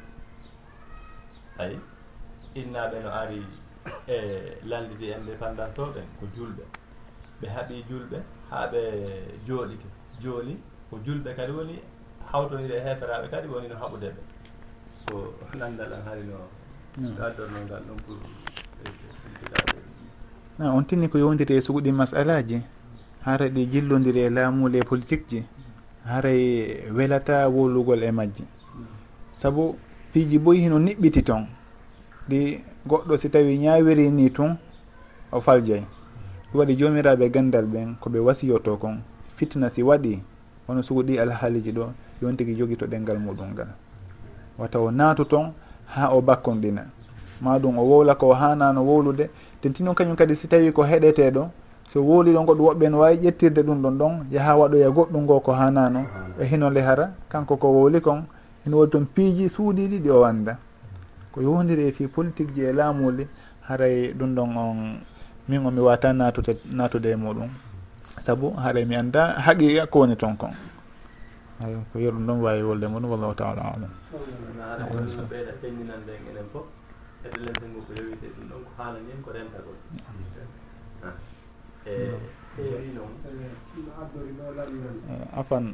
[1.59, 1.77] ayi
[2.55, 3.39] innaɓe no ari
[4.07, 4.17] e
[4.69, 6.63] landidi indépendance o ɓen ko julɓe.
[7.41, 8.17] Ɓe haaɓi julɓe
[8.49, 8.81] haa ɓe
[9.47, 9.87] jooɗike
[10.21, 10.53] jooni
[10.89, 11.75] ko julɓe kadi woni
[12.31, 14.21] hawtonire e heeferaɓe kadi woni no haɓude ɓe.
[15.05, 16.37] Ko nanndal an hari no
[16.97, 17.21] hmm.
[17.21, 18.17] addorno ngal ɗum pour
[20.57, 22.61] na on tinni ko yowndiri e suguɗi masalaji
[23.27, 25.43] hara ɗi jillodiri e laamule politique ji
[26.05, 28.43] haray e welata wolugol e majji.
[29.31, 29.75] Saabu
[30.13, 31.45] piiji boyi hino niɓɓiti toon
[32.29, 34.55] ɗi goɗɗo si tawi ñawiri ni tun
[35.31, 35.83] o faljay
[36.51, 39.01] ɗum waɗi jomiraɓe gandal ɓen koɓe wasiyoto kon.
[39.35, 40.23] Fitna si waɗi
[40.67, 43.67] wono sugu ɗi alhaaliji ɗo yon tigui joguito ɗengal muɗum ngal.
[44.57, 45.51] Wata o naatu toon
[45.85, 46.85] ha o bakkonɗina.
[47.41, 49.29] Maɗum o wowla ko hanano wowlude.
[49.61, 51.49] Tentino kañum kadi si tawi ko heɗeteɗo
[51.93, 55.39] so wooli ɗon goɗɗum woɓɓe no wawi ƴettirde ɗum ɗon ɗon yaaha waɗoya goɗɗum ngo
[55.39, 56.05] ko hanano
[56.39, 58.23] e hinole hara kanko ko wooli kon
[58.63, 60.57] hino woni toon piiji suuɗiɗi ɗi o wanda
[61.31, 63.27] ko yowdiri e fi politique ji e laamuli
[63.67, 64.99] haray ɗum ɗon on
[65.47, 67.49] min on mi wata natude natude e muɗum.
[68.25, 70.51] Saabu haray mi anda haqiqa ko woni toon kon.
[71.63, 73.91] Ay ko yeru ɗum ɗon wawi wolde muɗum wallahu taala alam.
[75.31, 76.65] Ɓeyɗa penninande en enen fof
[77.25, 79.77] eɗen lente ngu ko yowite ɗum ɗon ko haalanien ko rentagol.
[81.87, 82.11] E
[85.39, 85.65] afan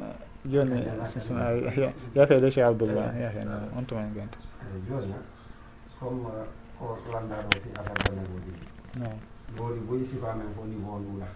[0.46, 0.78] joni
[2.16, 4.38] yafede cheikh abdoullah yafeno on tuman gonta
[4.88, 5.14] joni
[6.00, 6.30] comme
[6.78, 8.52] ko landaɗo fi affaire banegoji
[9.00, 9.08] ɗi
[9.58, 11.28] goori boyi sifa men fo niveau nduula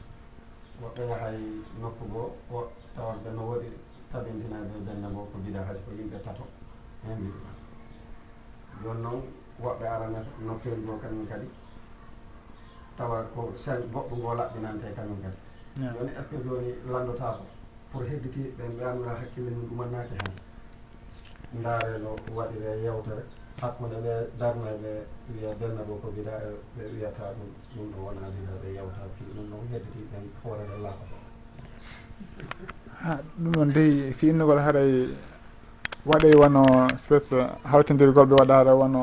[0.82, 1.38] woɓɓe yahay
[1.82, 3.70] nokku go o tawatde no woɗi
[4.12, 6.44] tabintinade benne ngo ko bida hay ko yimɓe tato
[7.06, 7.50] hen mbiɗa
[8.84, 9.22] joni noon
[9.64, 11.48] woɓɓe arana nokkeli go kañum kadi.
[12.98, 15.38] tawa ko change goɗɗo ngo laɓɓinante kañum kadi.
[15.78, 17.46] Joni est ce que joni landotako
[17.92, 20.34] pour hedditiɓeɓen ɓe annduɗa hakkille mum ɗumannaki hen.
[21.60, 23.24] Ndaare no waɗire yewtere
[23.62, 24.92] hakkude ɓe darnoɓe
[25.34, 26.32] wiya belna ɗo ko bida
[26.78, 31.16] ɓe wiyata ɗum ɗum ɗo wona bida ɓe yewta fii ɗum noon hedditiɓen hoorere lakoso
[33.02, 35.10] ha ɗum ɗon dey fi innugol haaray
[36.06, 36.64] waɗay wono
[36.98, 39.02] spéce hawtindirgol ɓe waɗare wono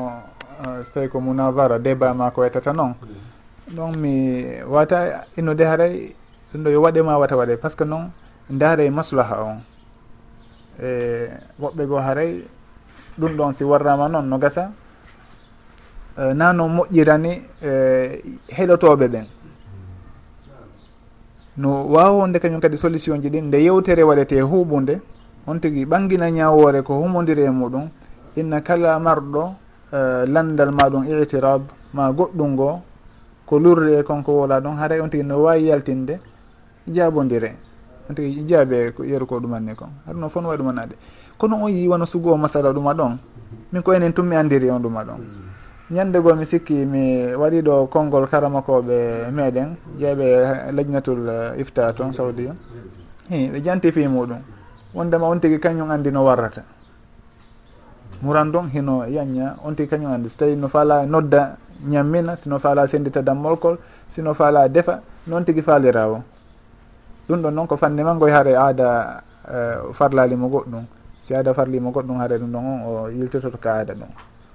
[0.63, 2.95] uh, so tawi ko munavara débat ma ko wetata noon.
[3.01, 3.34] Mm.
[3.73, 6.15] donc mi wata innude haray
[6.53, 8.11] ɗum ɗo yo waɗema wata waɗe par ce que noon
[8.49, 9.61] ndaare maslaha on.
[10.81, 12.45] E woɓɓe goo haray
[13.17, 14.71] ɗum ɗon si warrama noon no gasa.
[16.17, 19.25] E, na no moƴƴirani e, heɗotoɓe ɓen.
[21.57, 25.01] No wawonde kañum kadi solution ji ɗin nde yewtere waɗete huɓude
[25.47, 27.89] on tigui ɓangina ñawore ko humodiri e muɗum.
[28.37, 29.55] Inna kala marɗo
[29.91, 32.81] e, landal maɗum itirab ma goɗɗum ngoo
[33.45, 36.19] ko lurri e konko wola ɗon haray on tigui no wawi yaltinde
[36.87, 37.55] jaabodire
[38.09, 39.89] on tigui jaabe yeru ko ɗumanni kon.
[40.07, 40.95] Haɗum no fon wawi ɗumanade
[41.37, 43.17] kono on yiwano sugu o masala ɗuma ɗon
[43.71, 45.19] min ko enen tummi andiri on ɗuma ɗon.
[45.91, 52.11] Ñande goo mi sikki mi waɗi ɗo konngol karamakoɓe meɗen jeeɓe lajnatul e, ifta toon
[52.13, 52.47] sawdi.
[52.47, 52.55] O
[53.29, 54.39] i ɓe janti fi muɗum.
[54.95, 56.63] Wondema on tigi kañum andi no warrata.
[58.23, 62.59] Muran ɗon hino yaña on tigi kañum andi so tawi no faala nodda ñammina sino
[62.59, 63.77] faala sendita dammolkol
[64.09, 66.21] sino faala defa noon tigui faalira o
[67.29, 70.85] ɗum ɗon noon ko fande ma haare aada uh, farlalimo goɗɗum.
[71.21, 74.07] Si aada farlimo goɗɗum haare ɗum ɗon on o yiltototo ka aada ɗum.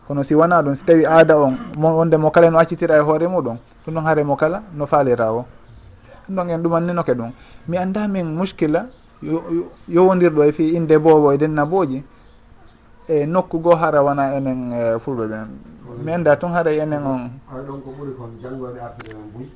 [0.06, 3.26] Kono si wona ɗum si tawi aada on wonde mo kala no accitira e hoore
[3.26, 5.44] muɗum ɗum ɗon haare mo kala no faalira o
[6.28, 7.32] ɗum ɗon en ɗumanninoke ɗum.
[7.68, 8.86] Mi anda min muskila
[9.88, 12.02] yowodirɗo e fi inde boobo e den naboji
[13.08, 15.48] e nokku goo hara wona enen eh, fulɓe ɓen.
[16.00, 17.30] min da tun haɗa e enen on.
[17.50, 19.46] Hay ɗon ko ɓuri kon janngoɓe artude men buy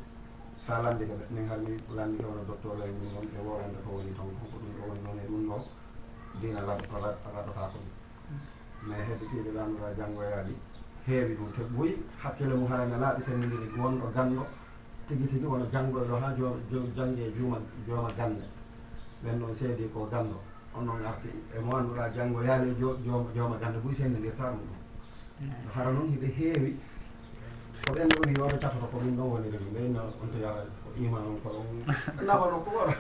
[0.67, 3.91] sa landike ɓe min hanni landike wono docteur lay e ɗum ɗon e worande ko
[3.97, 5.57] woni toon ko ɗum ɗo woni noon e ɗum ɗo
[6.41, 7.87] dina laɓto raɗata ko ɗum
[8.89, 11.91] mais hedditiiɗe laamdora janngoyaaɗi e heewi ɗum te ɓuy
[12.23, 14.43] hakkille mum harame laaɓi sennidiri gonɗo ganndo
[15.09, 16.35] tigi tigi wono janngoye ɗo haa
[16.97, 18.45] jannge juuma jooma gande
[19.23, 20.37] ɓen ɗon seedi ko ganndo
[20.77, 22.75] on noon arti e mo annduɗa annduɗaa janngoyaali
[23.35, 24.84] jooma gande ɓuy sennidirta ɗum ɗum
[25.75, 26.70] hara noon hiɓe heewi.
[27.87, 31.23] Ko ɓen ɗon yodotata ko komin ɗon woni ɗen ɓeyna on to yaa ko iman
[31.31, 31.66] on ko ɗon
[32.27, 32.94] nafa no ko e wora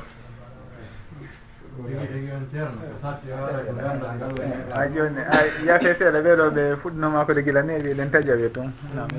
[4.72, 8.70] a joni a yate seeɗa ɓeɗo ɓe fuɗɗinoma kode gila neeɓi eɗen taja toon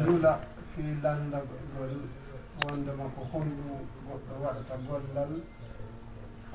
[0.06, 0.40] lula
[0.76, 1.94] fi landa gollgol
[2.64, 5.32] wondema ko honɗum goɗɗo waɗata gollal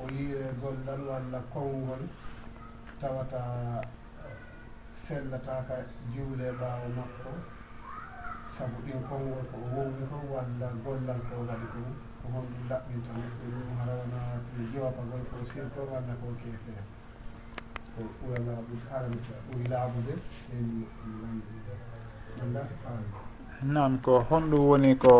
[0.01, 2.01] o yiire gollal walla konngol
[3.01, 3.39] tawata
[5.05, 5.75] sellataka
[6.13, 7.31] juule ɓaawo makko.
[8.55, 11.87] Saabu ɗin konngol ko wowni ko walla gollal ko waɗi ɗum
[12.19, 14.19] ko honɗum ɗaɓɓinta neɗɗo ɗum harawna
[14.55, 16.73] ne jowapagol ko sirko walla ko keefe.
[17.93, 20.13] Ko ɓurana ɗum haramta ɓuri laabude
[20.53, 20.65] en
[22.37, 23.07] nanda so faami.
[23.73, 25.13] Noon ko honɗum woni ko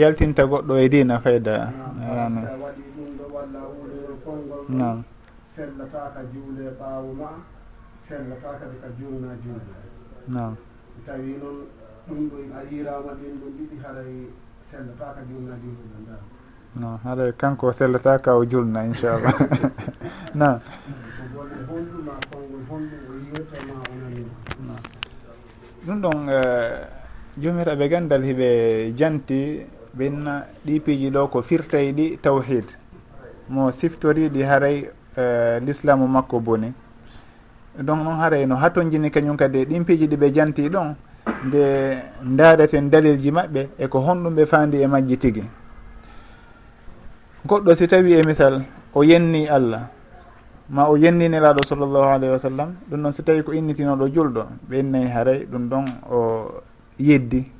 [0.00, 1.56] yaltinta goɗɗo e dina fayda.
[2.62, 4.98] Waɗi ɗum ɗo walla wuɗoro konngol noon
[5.54, 7.30] sellataka juule ɓaawo ma
[8.02, 9.74] sellata kadi ka juulna juulde
[10.28, 10.56] nam
[11.06, 11.58] tawi noon
[12.08, 14.12] ɗum ɗo a yirama ɗin ɗum ɗiɗi haɗay
[14.60, 16.22] sellata ka juulna juulde ɗo ndam
[16.74, 19.34] non haɗa kanko sellata ka o julna inchallah.
[20.34, 20.60] Nam
[21.34, 24.74] golle honɗuma kongol honɗum o yirtama onanima
[25.86, 26.18] ɗum ɗon
[27.40, 32.64] jomiraɓe eh, gandal hiɓe janti ɓenna ɗi piiji ɗo ko firtay ɗi tawhid
[33.48, 36.72] mo siftoriɗi haray eh, l'islamu makko boni.
[37.78, 40.94] donc noon haray no hatojini kañum kadi e ɗin piiji ɗi ɓe janti ɗon
[41.46, 41.62] nde
[42.36, 45.44] daaraten dalilji maɓɓe eko honɗum ɓe faandi e majji tigi.
[47.46, 48.62] Goɗɗo si tawi e misal
[48.94, 49.88] o yenni allah.
[50.68, 54.78] Ma o yenninelaɗo sallllahu alayhi wa sallam ɗum ɗon si tawi ko innitinoɗo julɗo ɓe
[54.80, 56.18] innayi haray ɗum ɗon o
[56.98, 57.50] yeddi.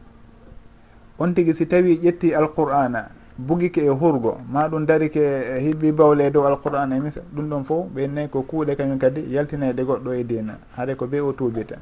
[1.19, 4.39] On tigi si tawi ƴetti alqur'ana bugike e hurgo.
[4.51, 7.25] Ma ɗum darike e bawle e dow alqur'an e misal.
[7.35, 11.21] Ɗum ɗon fof ɓennayi ko kuuɗe kañum kadi yaltinede goɗɗo e dina haɗa ko be
[11.21, 11.77] o tuubita.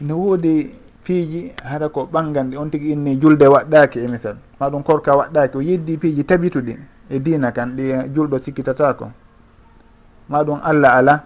[0.00, 0.72] Ne woodi
[1.04, 4.36] piiji haɗa ko ɓangande on tigi inni julde waɗɗaki e misal.
[4.58, 6.76] Ma ɗum korka waɗɗaki o yeddi piiji tabituɗi
[7.10, 9.10] e dina kan ɗi julɗo sikkitatako
[10.28, 11.24] ma ɗum allah ala.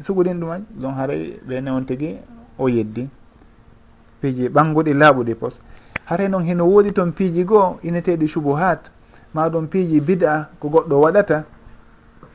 [0.00, 2.16] Suguɗin ɗum aji ɗon haray ɓenne on tigi
[2.58, 3.08] o yeddi
[4.20, 5.60] piiji ɓanguɗi laaɓuɗi pos.
[6.08, 8.90] hare noon heno woodi toon piiji goo ineteɗi subuhat
[9.34, 11.44] ma ɗum piiji bid'a ko goɗɗo waɗata.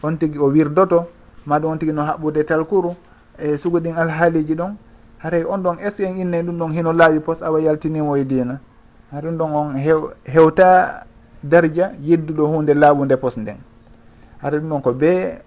[0.03, 1.07] On tigi o wirdoto
[1.45, 2.95] ma ɗum on tigi no haɓɓude talkuru
[3.39, 4.75] e suguɗin alhaaliji ɗon.
[5.19, 8.23] Haray on ɗon est ce en inne ɗum ɗon hino laawi pos awa yaltinimo e
[8.25, 8.59] diina.
[9.11, 11.05] Ha ɗum ɗon on hew hewta
[11.43, 13.57] darja yedduɗo hunde laaɓude pos nden.
[14.41, 15.39] Hara ɗum ɗon ko be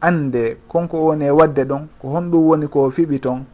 [0.00, 3.44] ande konko woni e wadde ɗon ko honɗum woni ko fiɓi toon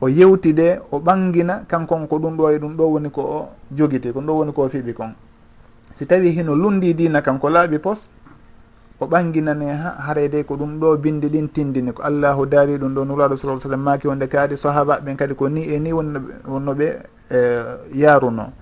[0.00, 4.12] o yewtide o ɓangina kankon ko ɗum ɗo e ɗum ɗo woni ko o jogiti
[4.12, 5.14] ko ɗum ɗo woni ko o fiɓi kon.
[5.94, 8.10] Si tawi hino lundi dina kan ko laaɓi pos
[9.00, 13.04] o ɓanginane ha harede ko ɗum ɗo bindi ɗin tindini ko allahu daari ɗum ɗo
[13.04, 16.86] nuraɗo sa sallam maki wonde kaadi sahaba ɓen kadi ko ni e ni wonno ɓe
[17.30, 17.38] e,
[17.94, 18.52] yaruno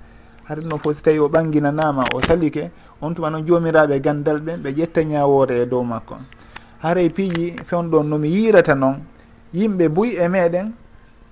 [0.48, 2.70] haɗa noon fof si tawi o ɓanginanama o salike
[3.00, 6.16] on tuma noon jomiraɓe e gandal ɓen ɓe ƴetta ñawore e dow makko.
[6.82, 9.00] Haray piiji fewn nomi yirata noon
[9.54, 10.72] yimɓe buy e meɗen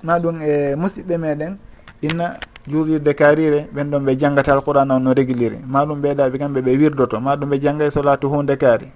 [0.03, 1.57] ma ɗum e musidɓe meɗen
[2.03, 2.37] inna
[2.67, 6.77] juulirde karire ɓen ɗon ɓe janggata alquran o no réguliri ma ɗum ɓeeɗaɓe kamɓe ɓe
[6.79, 8.89] wirdoto ma ɗum ɓe jangga e solatu hunde kaari.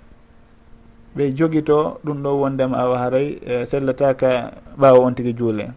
[1.16, 5.70] Ɓe jogito ɗum ɗo wondema awa haray e sellataka ɓaawa on tigui juule.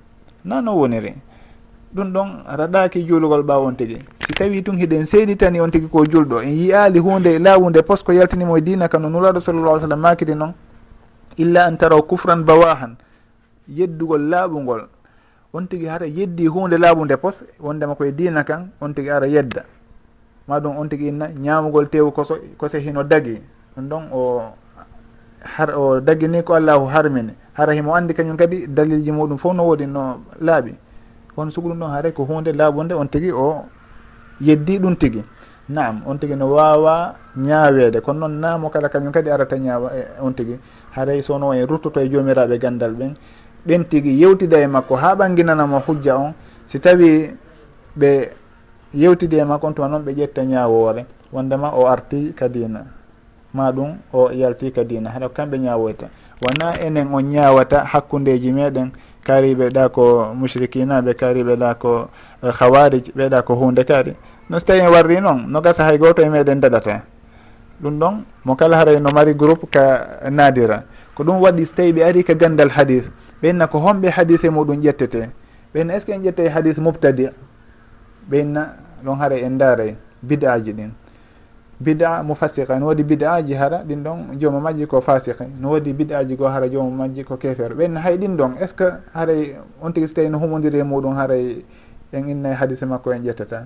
[0.45, 1.13] Na no woniri.
[1.95, 3.99] Ɗum ɗon raɗaki juulugol ɓaawa on tigui
[4.32, 7.82] si tawi tun hiɗen seeɗitani on tigui ko julɗo en yiyali hunde laawunde e laawunde
[7.84, 10.53] posko yaltinimo e dina ka no nuraɗo sallallah sallam makiri noon
[11.38, 12.95] illa an taraw kufran bawahan
[13.67, 14.88] yeddugol laaɓugol
[15.54, 19.64] on tigui hara yeddi hunde laaɓude pos wondema koye dina kan on tigui ara yedda.
[20.47, 23.41] Ma ɗum on tigui inna ñamugol tewu koso kose hino dagui
[23.76, 24.41] ɗum ɗon o
[25.43, 27.34] har o daggini ko allahu harmini.
[27.54, 30.74] Hara himo andi kañum kadi dalilji muɗum fof no woodi no laaɓi.
[31.36, 33.66] Kono sugu ɗum ɗon haray ko hunde laaɓude on tigui o
[34.39, 35.24] yeddi ɗum tigui
[35.70, 40.04] naam on tigui no wawa ñaawede kono noon naamo kala kañum kadi arata ñaawa e
[40.22, 40.60] on tigui
[40.95, 43.16] haray sono e ruttoto e jomiraɓe e gandal ɓen
[43.68, 46.34] ɓen tigui yewtida e makko ha ɓanginanamo hujja on
[46.66, 47.36] si tawi
[47.97, 48.30] ɓe
[48.93, 52.86] yewtidi e makko on tuma noon ɓe ƴetta ñawore wondema o arti kadina
[53.53, 56.07] ma ɗum o yalti kadina haɗa kamɓe ñawoyta.
[56.41, 58.91] Wona enen on ñawata hakkudeji meɗen
[59.24, 62.09] kariɓe ɗa ko mushrikinaɓe kariɓe ɗa ko
[62.43, 64.16] e, hawarij ɓeɗa ko hunde kaari.
[64.49, 67.01] No so tawi en warri noon no gasa hay goto e meɗen daɗata.
[67.82, 70.84] Ɗum ɗon mo kala haray no mari groupe ka nadira.
[71.16, 73.03] Ko ɗum waɗi so tawi ɓe ari ka gandal hadis
[73.42, 75.30] ɓenna ko homɓe hadise muɗum ƴettete.
[75.74, 77.30] Ɓenna est ce que en ƴetta hadis mubtadi?
[78.30, 80.92] Ɓenna ɗon haara en daaray bidaji ɗin.
[81.80, 85.94] Bida mo fasiqa no waɗi bidaji hara ɗin ɗon jooma majji ko fasiqe no waɗi
[85.94, 88.84] bidaji goo hara jooma majji ko kefere ɓenna hay ɗin ɗon est ce que
[89.16, 91.66] haray on tigui so tawi no humodiri e muɗum haray
[92.14, 93.66] en innayi hadise makko en ƴettata?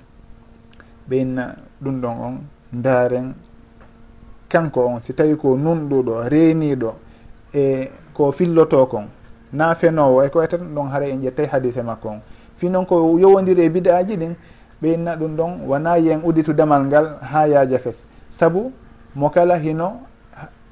[1.09, 2.37] Ɓenna ɗum ɗon on
[2.71, 3.33] daaren
[4.47, 6.93] kanko on si tawi ko nunɗuɗo reeniɗo
[7.53, 9.07] e ko filloto kon.
[9.55, 12.19] na fenowo e ko way tan ɗon haara en ƴettay hadise makko on.
[12.57, 14.35] Fi noon ko yowodiri e bida aji ɗin
[14.81, 18.03] ɓeynna ɗum ɗon wona yen uditu damal ngal ha yaaja fes.
[18.31, 18.71] Saabu
[19.15, 20.01] mo kala hino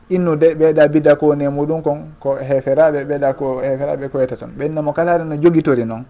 [0.10, 4.36] innude ɓeeɗa bida ko woni e muɗum kon ko heferaɓe ɓeeɗa ko heferaɓe ko weta
[4.36, 6.04] tan ɓenna mo kala hara no jogitori noon.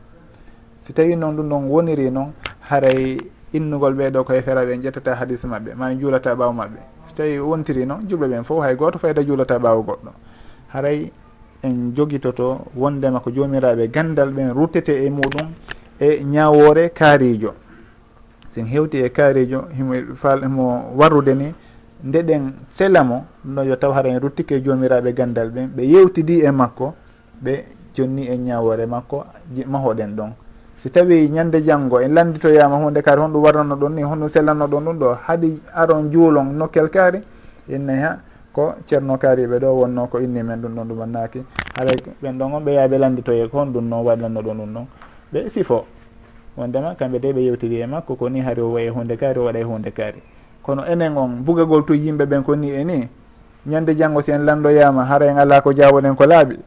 [0.81, 2.33] Si tawi noon ɗum ɗon woniri noon
[2.69, 3.17] haray
[3.53, 6.79] innugol ɓeeɗo ko heferaɓe en ƴettata hadise maɓɓe ma en juulata ɓaawo maɓɓe.
[7.07, 10.11] So tawi wontiri noon juɓe ɓen fof hay goto fayda juulata ɓaawo goɗɗo.
[10.73, 11.11] Haray
[11.63, 15.47] en jogitoto wondema ko jomiraɓe gandal ɓen ruttete e muɗum
[15.99, 17.53] e ñawore kaarijo.
[18.53, 21.53] Sen hewti e kaarijo himo warrude ni
[22.03, 26.41] ndeɗen sela mo ɗum yo taw hara en ruttike e jomiraɓe gandal ɓen ɓe yewtidi
[26.43, 26.93] e makko
[27.43, 27.63] ɓe
[27.95, 29.25] jonni e ñawore makko
[29.67, 30.31] mahoɗen ɗon.
[30.77, 34.83] Si tawi ñande janggo en landitoyama hunde kaari honɗum warranno ɗon ni honɗum sellanno ɗon
[34.83, 37.19] ɗum ɗo haɗi aron juulon nokkel kaari
[37.69, 38.19] ennayi ha
[38.53, 41.43] ko ceerno kaariɓe ɗo wonno ko inni men ɗum ɗon ɗumannaki.
[41.75, 41.91] Haɗa
[42.21, 44.85] ɓen ɗon on ɓe yaaɓe landitoye ko hon ɗum noon waɗlanno ɗon ɗum ɗon
[45.33, 45.85] ɓe sifo.
[46.57, 49.45] Wondema kamɓe de ɓe yewtiri e makko ko ni haari o waye hunde kaari o
[49.45, 50.21] waɗa e hunde kaari.
[50.61, 53.07] Kono enen on bugagol to yimɓe ɓen ko ni e ni
[53.65, 56.57] ñande janngo si en landoyama haara en ala ko jawoɗen ko laaɓi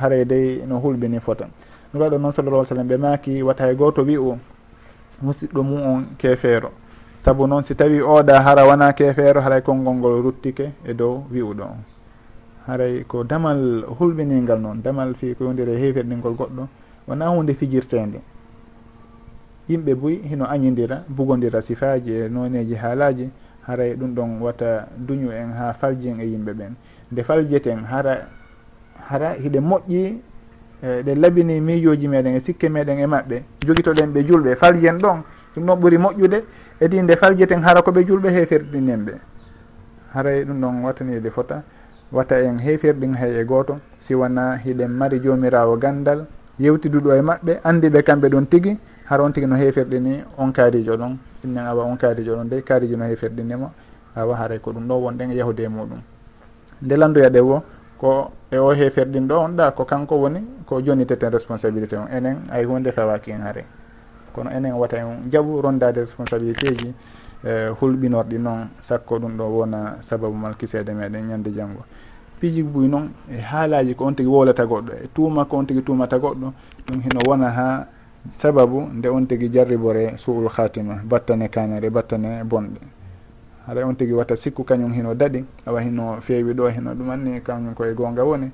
[0.00, 4.02] haray dey no hulɓini fota fotan waɗo noon sallallah sallam ɓe maki wata e goto
[4.02, 4.38] wi o
[5.22, 6.70] musidɗo mum on kefeero
[7.20, 11.62] saabu noon si tawi oɗa hara wona kefeero haray konngol ngol ruttike e dow wi'uɗo.
[11.62, 11.84] On
[12.66, 16.68] haray ko damal hulɓiningal noon damal fi ko yowdiri e goɗɗo
[17.06, 18.20] wona hunde fijirtede
[19.68, 23.30] yimɓe boyi hino añidira bugodira sifaji e noneji haalaji
[23.66, 26.72] haray ɗum ɗon wata duñu en ha faljin e yimɓe ɓen.
[27.12, 28.28] Nde faljeten hara
[29.08, 30.18] hara hiɗe moƴƴi
[30.82, 35.22] e ɗe labini miijoji meɗen e sikke meɗen e maɓɓe jogitoɗen ɓe julɓe faljen ɗon
[35.60, 36.44] ɗum noon ɓuuri moƴƴude.
[36.80, 39.12] Edi nde faljeten hara koɓe julɓe heferɗinen ɓe.
[40.14, 41.62] Haray ɗum ɗon watanide fota.
[42.12, 43.78] Watta en heferɗin hay e goto.
[43.98, 46.26] Siwana hiɗen mari jomirawo gandal
[46.58, 51.16] yewtiduɗo e maɓɓe andiɓe kamɓe ɗon tigui hara on tigui no heferɗini on kaarijo ɗon.
[51.44, 53.70] Innen awa on kaarijo ɗon de kaariji no heferɗinimo
[54.16, 56.00] awa haray ko ɗum ɗo wonɗen e yahude e muɗum.
[56.82, 57.62] Nde landoya ɗe wo
[57.98, 62.08] ko e o heferɗin ɗo on ɗa ko kanko woni ko joni teten responsabilité on.
[62.10, 63.64] Enen ay hunde fawaki en haare
[64.32, 66.94] kono enen wata en jaaɓu rondade responsabilité ji
[67.44, 71.84] e, hulɓinorɗi noon sakko ɗum ɗo wona sababu malkisede meɗen ñande janggo
[72.40, 75.82] piiji buy noon e haalaji ko on tigui wolata goɗɗo e tuuma ko on tigui
[75.82, 76.52] tuumata goɗɗo
[76.86, 77.86] ɗum hino wona ha
[78.38, 82.80] sababu nde on tigui jarribore suul khatima battane kanere battane bonɗe.
[83.66, 87.74] Haɗa on tigui watta sikku kañum hino daɗi awa hino feewi ɗo hino ɗumanni kañum
[87.74, 88.50] koye gonga woni.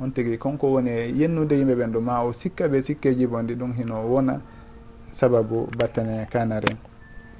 [0.00, 3.72] On tigui konko woni yennude yimɓe ɓen ɗo ma o sikka ɓe sikkeji bonɗi ɗum
[3.72, 4.40] hino wona
[5.12, 6.76] sababu battane kanare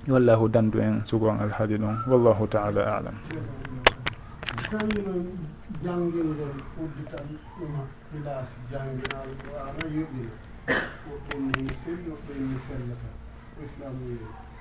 [0.09, 3.15] wallahu dandu en sugon alhaali ɗum wallahu taala alam.
[4.71, 5.13] Kamino
[5.85, 9.31] janngingol udditan ɗuma hilas jangginal
[9.69, 10.33] ana yoɓina
[11.09, 13.09] woɗɗonni selli woɗɗonni sellata
[13.63, 14.17] islam wi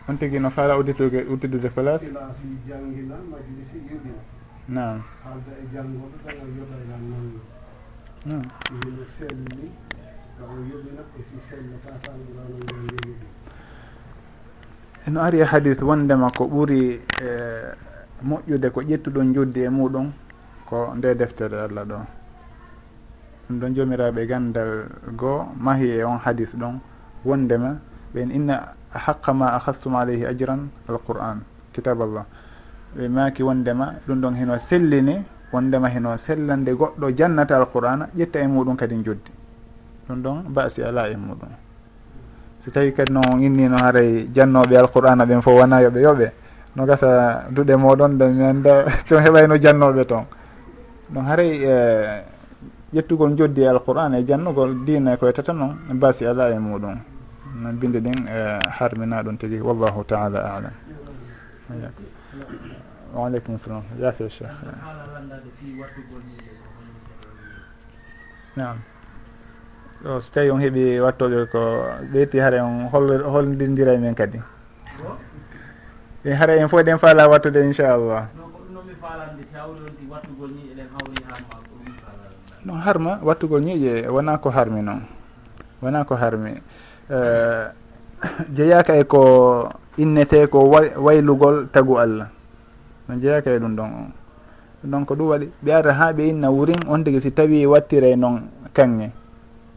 [0.07, 2.05] on tigui no faala udditoge uddidude place?
[2.05, 4.21] Hilasi jangina majlisi yoɓina
[4.67, 7.41] nam halda e jangoɓe ɗaga yoɓaylan nanno
[8.87, 9.71] ina selli
[15.07, 17.29] eno ari e hadis wondema ko ɓuuri e
[18.23, 20.11] moƴƴude ko ƴettuɗon joddi e muɗum
[20.69, 21.97] ko nde deftere allah ɗo.
[23.49, 24.85] Ɗum ɗon jomiraɓe gandal
[25.17, 26.79] goo mahi e on hadis ɗon
[27.25, 27.79] wondema
[28.13, 31.41] ɓen inna haqqa ma ahastum alayhi ajran alquran
[31.73, 32.25] kitaballah.
[32.95, 38.47] Ɓe maki wondema ɗum ɗon heno sellini wondema heno sellande goɗɗo jannata alqur'ana ƴetta e
[38.47, 39.40] muɗum kadi joddi.
[40.11, 41.49] ɗum ɗon basi ala e muɗum.
[42.63, 46.31] So tawi kadi noon innino haray jannoɓe alqur'ana ɓen fof wona yoɓe yoɓe
[46.75, 50.25] no gasa duɗe moɗon de mi anda so heɓayno jannoɓe toon.
[51.09, 52.23] Donc haray e
[52.93, 56.97] ƴettugol joddi e alqur'an e jannugol dina e koye tata noon basi ala e muɗum.
[57.55, 60.73] No binde ɗin e harmina ɗum tigi wallahu taala alam.
[63.13, 64.51] Waaleykum salam yaafe cheikh.
[68.55, 68.77] Nam
[70.03, 71.59] ɗo so tawi on heeɓi wattoɓe ko
[72.11, 74.41] ɓeyti haara on hollirdira e men kadi.
[76.25, 78.25] Ɗin haara en fof ɗen faala wattude inchallah.
[82.65, 85.01] Non harma wattugol ñiiƴe wona ko harmi noon
[85.81, 86.61] wona ko harmi.
[87.09, 87.65] Eh,
[88.55, 90.65] jeeyaka e ko innete ko
[90.97, 92.29] waylugol tagu allah.
[93.07, 93.89] No jeeyaka e ɗum ɗon.
[94.83, 95.51] On donc ɗum waɗi.
[95.63, 99.20] Ɓe ara ha ɓe inna wurin on tigui si tawi wattire e noon kanŋe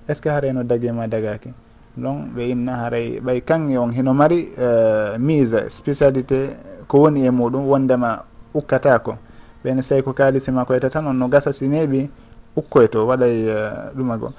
[0.09, 1.52] est ce que haray no daguima dagaki?
[1.96, 6.50] Donc ɓe inna haray ɓay kanŋe on hino mari eh, uh, mise spécialité
[6.88, 8.24] ko woni e muɗum wondema
[8.55, 9.16] ukkatako
[9.64, 12.09] ɓene so tawi ko kalisima koyta e tan on no gasa si neeɓi
[12.57, 14.26] ukkoy to waɗay eh, ɗumago.
[14.26, 14.32] Uh,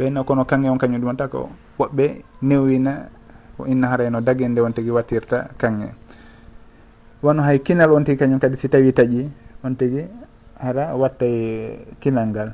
[0.00, 3.08] ɓeyno kono kanŋe on kañum ɗumata ko woɓɓe newina
[3.56, 5.88] ko inna harayno dague nde on tigui wattirta kanŋe
[7.22, 9.28] wono hay kinal on tigui kañum kadi si tawi taaƴi
[9.64, 10.04] on tigui
[10.58, 12.50] hara wattay kinal ngal.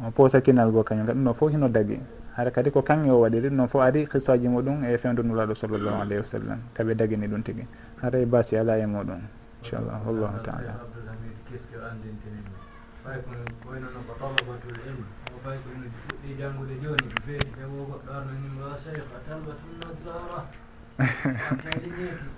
[0.00, 2.00] o posa kinal goo kañum ga ɗum ɗo fof hino dagi.
[2.36, 5.54] Hara kadi ko kanŋe o waɗiri ɗum noon fof ari qissaji muɗum e fewdu nulaɗo
[5.54, 6.58] sallllahu alayhi wa sallam.
[6.74, 7.66] Kaɓe dagini ɗum tigui
[8.00, 9.20] hara e basi ala e muɗum
[9.60, 10.72] inchallah wallahu taala.
[13.02, 13.30] Ɓay ko
[13.68, 15.02] wayno ko talabatul ilm
[15.34, 20.38] o ɓay ko no fuɗɗi janngude jooni feeti hewo goɗɗo arnanimo a cheikh a talbatunnadrara
[21.02, 22.28] aɗaɗi neeki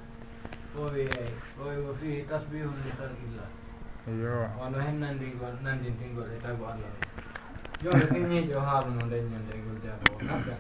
[0.75, 1.31] o wiyey
[1.61, 3.49] o wo fii tasbihum li halqillah
[4.09, 4.49] yo.
[4.61, 6.93] Wono hen nandingol nandintingol e tago allah.
[7.83, 10.57] joni ɗinñiijo haaluno daññande e gol jaata o kadda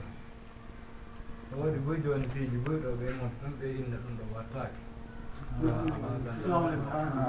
[1.56, 4.80] woodi boy joni fiiji boyɗo ɓe mon ɗum ɓe inna ɗum ɗo wattake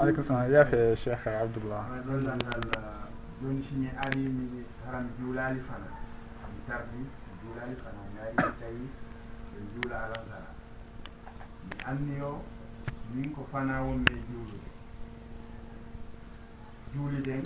[0.00, 1.84] aleykum salam yaafe cheikh abdoullah.
[2.06, 2.62] Ɗollalngal
[3.42, 5.88] joni uh, sini arimi haran haram juulali fana.
[6.44, 7.00] Am tardi
[7.42, 8.84] juulali fana mi ari mi tawi
[9.52, 10.50] ɓe juula alasara
[11.64, 12.42] mi anni o
[13.14, 14.70] min ko fana wonmi e juulude.
[16.94, 17.42] Juuliden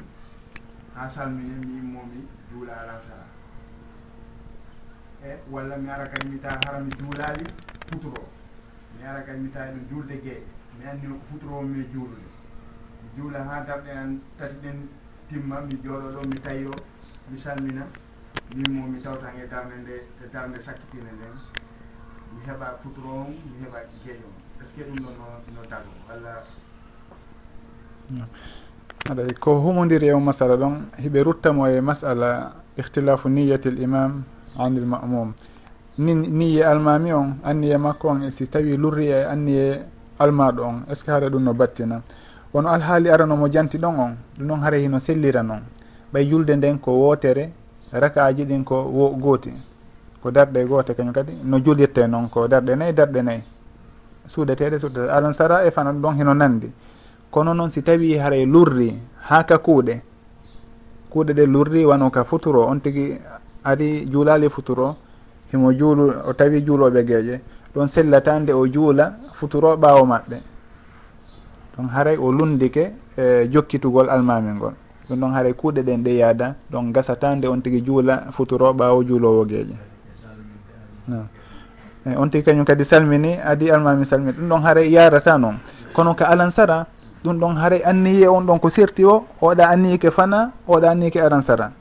[1.01, 3.25] ha salmini mi yimmomi juulala alasara
[5.25, 7.45] e walla mi ara kadi mi tawa hara mi juulali
[7.89, 8.29] futuro.
[8.99, 10.45] Mi ara kadi mi tawi e ɗum juulde gueeƴe
[10.79, 12.29] mi andino ko futuro e juulude.
[13.03, 14.89] Mi juula ha darɗe an tati ɗen
[15.29, 16.85] timma mi jooɗo ɗo mi tawi o
[17.31, 17.87] mi salmina.
[18.55, 19.95] Mimmo mi tawtan e darde nde
[20.25, 21.35] e darde sakkitine nden.
[22.35, 24.37] Mi heeɓa futuro on mi heeɓa gueeƴe on.
[24.63, 25.25] Est ce que ɗum ɗo no
[25.55, 26.45] no dago walla?
[28.09, 28.60] Hmm.
[29.11, 34.23] aɗay ko humodiri e o masala ɗon hiɓe ruttamo e masala ihtilafu niyati l imam
[34.59, 35.33] anil mamum
[35.99, 39.83] ni niye almami on anniye makko on e si tawi lurri e anniye
[40.19, 42.03] almaɗo on est ce que haɗa ɗum no battina?
[42.55, 45.63] Wono alhaali aranomo janti ɗon on ɗum ɗon haara hino sellira noon
[46.13, 47.51] ɓay julde nden ko wootere
[47.93, 49.51] raka aji ɗin ko wo gooti.
[50.23, 53.43] Ko darɗe goote kañum kadi no julirte noon ko darɗe nayyi darɗe nayyi
[54.29, 56.71] suuɗeteɗe suuɗete alan sara e fana ɗon hino nandi
[57.31, 60.01] kono noon si tawi haray lurri ha ka kuuɗe.
[61.11, 63.19] Kuuɗe ɗe lurri wano ka futuro on tigi
[63.65, 64.97] ari juulali futuro
[65.53, 67.41] himo juulu o tawi juuloɓe geeƴe
[67.75, 70.39] ɗon sellata nde o juula futuro ɓaawo maɓɓe.
[71.77, 74.75] Ɗon haray o lundike e jokkitugol almami ngol.
[75.09, 79.03] Ɗum ɗon haray kuuɗe ɗen ɗe yaada ɗon gasata nde on tigi juula futuro ɓaawo
[79.05, 79.77] juulowo geeƴe
[81.09, 81.27] no
[82.07, 84.39] e, on tigi kañum kadi salmini adi almami salmini.
[84.39, 85.59] Ɗum ɗon haray yarata noon.
[85.93, 86.87] Kono ka alansara
[87.25, 91.21] ɗum ɗon haray anniye on ɗon ko serti o oɗa anniyi fana oɗa anniyi ke
[91.21, 91.73] aran saran.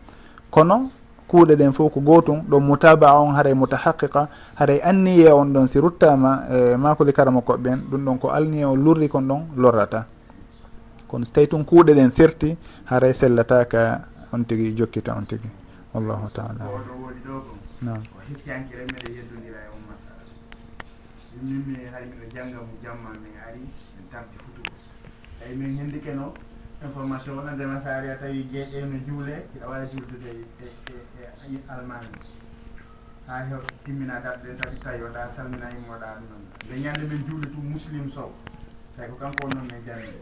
[0.52, 0.92] Kono
[1.28, 5.80] kuuɗe ɗen fof ko gotum ɗon mutabaa on haray mutahaqiqa haray anniye on ɗon si
[5.80, 10.06] ruttama e makoli karama koɓɓen ɗum ɗon ko alniye o lurri kon ɗon lorrata.
[11.08, 14.02] Kono so tawi tun kuuɗe ɗen serti haray sellataka
[14.34, 15.50] on tigui jokkita on tigui
[15.94, 16.66] wallahu taala
[17.82, 18.40] nam ɗum.
[21.32, 23.62] E min mi hari miɗo jangga mo jamma min ari.
[25.50, 26.34] eyi min hinndike no
[26.86, 30.68] information wona ndema sa ari a tawi jeeƴe no juule kiɗa wawi juldude e, e,
[30.94, 32.08] e, e almami
[33.28, 37.58] ha hew timmina darde tati tayoɗa salmina immoɗa ɗum noon nde ñande min juule tu
[37.62, 38.32] muslim sow
[38.96, 40.14] tawi ko kanko won noon min jande.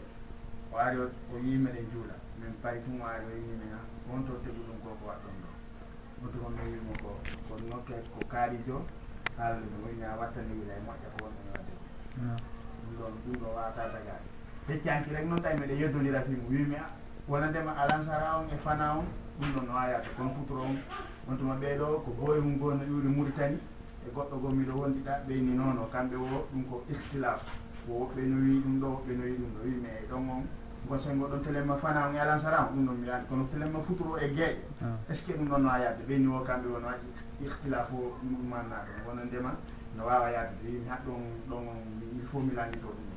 [0.72, 4.32] O ari o yimeɗen juula min pari tum o ari o wimine ha won to
[4.44, 5.50] tegu ɗum koko waɗɗon ɗo.
[6.20, 7.10] Ɗum tuma min wimo ko
[7.48, 8.76] ko nokke ko kaarijo
[9.36, 11.72] haalde ɗum wiña wattani wiila e moƴƴa ko wonɗon wadde
[12.16, 14.37] ɗum ɗon ɗum ɗo wawata dagade.
[14.68, 16.84] heccanki rek noon tawi mbiɗa yeddonirafimo wimi a.
[17.28, 19.04] Wonandema alansara on e fana on
[19.40, 20.76] ɗum ɗon no wayata kono futuro on.
[21.30, 23.58] On tuma ɓeeɗo ko boye mum goo no ƴuuri muritani
[24.06, 27.40] e goɗɗo goo miɗo wondiɗa ɓeyni noon o kamɓe o ɗum ko ihtilaf
[27.86, 30.42] ko woɓɓe no wi ɗum ɗo woɓɓe no wi ɗum ɗo wimi e ɗon on
[30.88, 33.78] gon sengo ɗon telema fana on e alansara on ɗum ɗon mi yaani kono telema
[33.80, 34.96] futuro e gueeƴe ah.
[35.10, 37.08] est ce que ɗum ɗon no wayatde ɓeyni o kamɓe o no waɗi
[37.44, 39.50] ihtilaf o ɗum ɗum manna ɗon wonandema
[39.96, 41.76] no wawa yaade wimi haɗɗon ɗon ɗon
[42.20, 43.07] il faut mi lanndito ɗum.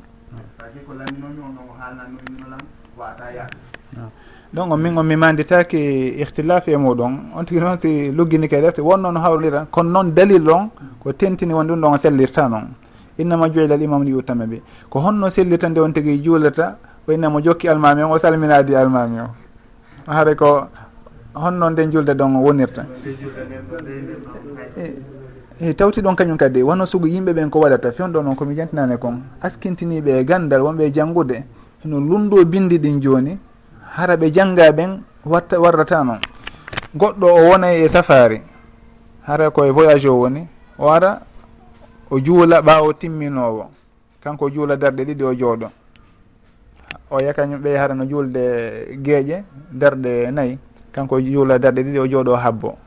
[0.58, 2.60] taji ko laminomi on ɗon o haalnanno iminolam
[2.98, 3.58] wata yaade.
[3.98, 4.10] Ah.
[4.54, 8.62] Donc min e on mi manditaki ihtilafi e muɗum on tigui noon si luggini ke
[8.62, 10.70] defte wonnoon hawrira kono noon dalil on
[11.00, 12.68] ko tentini won ɗum ɗon o sellirta noon.
[13.18, 16.78] Innama joyla l imam li yutama ɓe ko honno sellirta nde on tigui juulata
[17.08, 19.28] o innamo jokki almami on o salminadi almami o.
[20.08, 20.68] Haare ko
[21.36, 22.86] honno nden julde ɗon wonirta.
[25.62, 27.92] eyi tawti ɗon kañum kadi wono sugu yimɓe ɓen ko waɗata.
[27.92, 31.44] Fewnɗo noon komi jantinani kon askintiniɓe e gandal wonɓe e janngude.
[31.86, 33.38] No lundo bindi ɗin joni
[33.96, 36.20] hara ɓe jangga ɓen watta warrata noon.
[36.98, 38.42] Goɗɗo o wonay e safari
[39.28, 40.48] hara koye voyage o woni
[40.80, 41.22] o ara
[42.10, 43.70] o juula ɓawo timminowo
[44.24, 45.70] kanko juula darɗe ɗiɗi o jooɗo.
[47.12, 50.58] O ya kañum ɓe hara no juulde gueeƴe darɗe nayyi
[50.92, 52.78] kanko juula darɗe ɗiɗi o jooɗo habbo.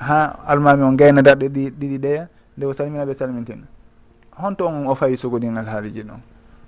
[0.00, 3.62] ha almami on gayna darɗe ɗi ɗiɗi ɗeya nde o salmina ɓe salmintina.
[4.38, 6.20] Honto on o fawi sogodin alhaaliji ɗon.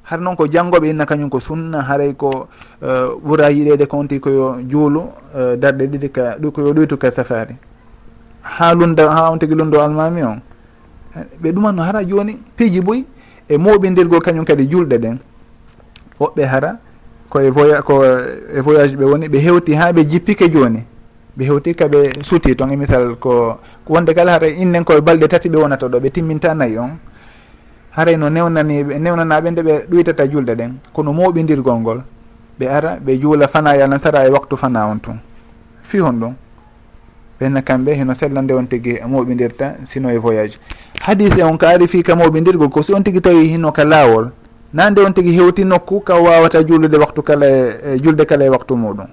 [0.03, 2.49] Har noon ko janggoɓe inna kañum ko sunna haray ko
[2.83, 5.03] eh, ɓura yiɗede konti koyo juulu
[5.37, 7.55] eh, darɗe ɗiɗi ka koyo ɗoytu ka safari.
[8.43, 10.41] Ha lunda ha on tigui lundo almami on
[11.43, 13.05] ɓe ɗumanno hara joni piiji boyi
[13.49, 15.19] e moɓidirgol kañum kadi julɗe ɗen.
[16.19, 16.79] Woɓɓe hara
[17.29, 20.83] koye voya ko e voyage ɓe woni ɓe hewti ha ɓe jippike joni.
[21.41, 25.49] ɓe hewti kaɓe suuti toon e misal ko wonde kala haara innen koye balɗe tati
[25.49, 26.99] ɓe wonata ɗo ɓe timminta nayyi on.
[27.97, 32.03] Haray no newnaniɓe newnanaɓe nde ɓe ɗoytata julde ɗen kono moɓidirgol ngol
[32.59, 35.19] ɓe ara ɓe juula fana yalan sara e waktu fana on tun.
[35.83, 36.35] Fi hon ɗum.
[37.41, 40.59] Ɓenna kamɓe heno sella nde on tigui moɓidirta sino e voyage.
[41.01, 44.31] Hadise on ka ari fi ka moɓidirgol ko si on tigui tawi hino ka laawol
[44.75, 48.45] na nde on tigui hewti nokku ka wawata juulude waktu kala e, e julde kala
[48.45, 49.09] e waktu muɗum.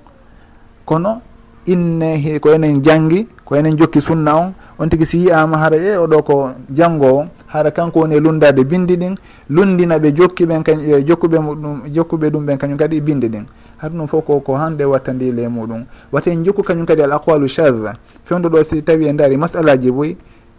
[0.86, 1.22] Kono
[1.68, 5.98] inne ko enen janggi ko enen jokki sunna on on tigui si yiyama hara e
[5.98, 6.34] oɗo ko
[6.70, 9.16] janggo janggowo hara kanko woni e lundade bindi ɗin
[9.50, 13.28] lundina ɓe jokki ɓen kañ e jokkuɓe muɗum jokkuɓe ɗum ɓen kañum kadi e bindi
[13.30, 13.46] ɗin.
[13.78, 15.86] Har ɗum fof ko hande watta ndile e muɗum.
[16.12, 17.94] Wata en jokku kañum kadi al aqwalu chage
[18.26, 20.18] fewdo ɗo si tawi e daari masalaji boyi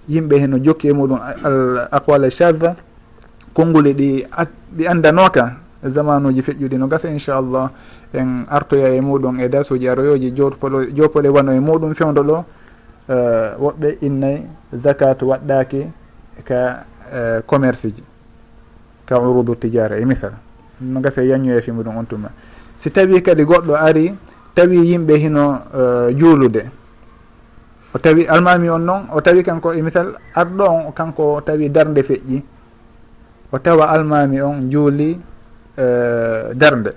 [0.09, 2.75] yimɓe heno jokki e muɗum al aqwal chage
[3.55, 4.27] konnguli e ɗi
[4.77, 7.71] ɗi andanoka zamanuji feƴƴuɗi no gasa inchallah
[8.13, 12.45] en artoya e muɗum e darsuji aroyoji jopoɗe jopoɗe wano e muɗum fewdo ɗo
[13.09, 13.15] e,
[13.59, 15.87] woɓɓe innayyi zakat waɗɗaki
[16.45, 18.03] ka e, commerce ji
[19.07, 20.33] ka urudu tijara e misal.
[20.81, 22.31] No gasa e yaññoya fi muɗum on tuma
[22.77, 24.15] si tawi kadi goɗɗo ari
[24.55, 25.63] tawi yimɓe hino
[26.17, 26.71] juulude
[27.95, 32.03] o tawi almami on noon o tawi kanko e misal arɗo on kanko tawi darde
[32.03, 32.43] feƴƴi
[33.53, 35.19] o tawa almami on juuli
[35.79, 36.91] Eh, darde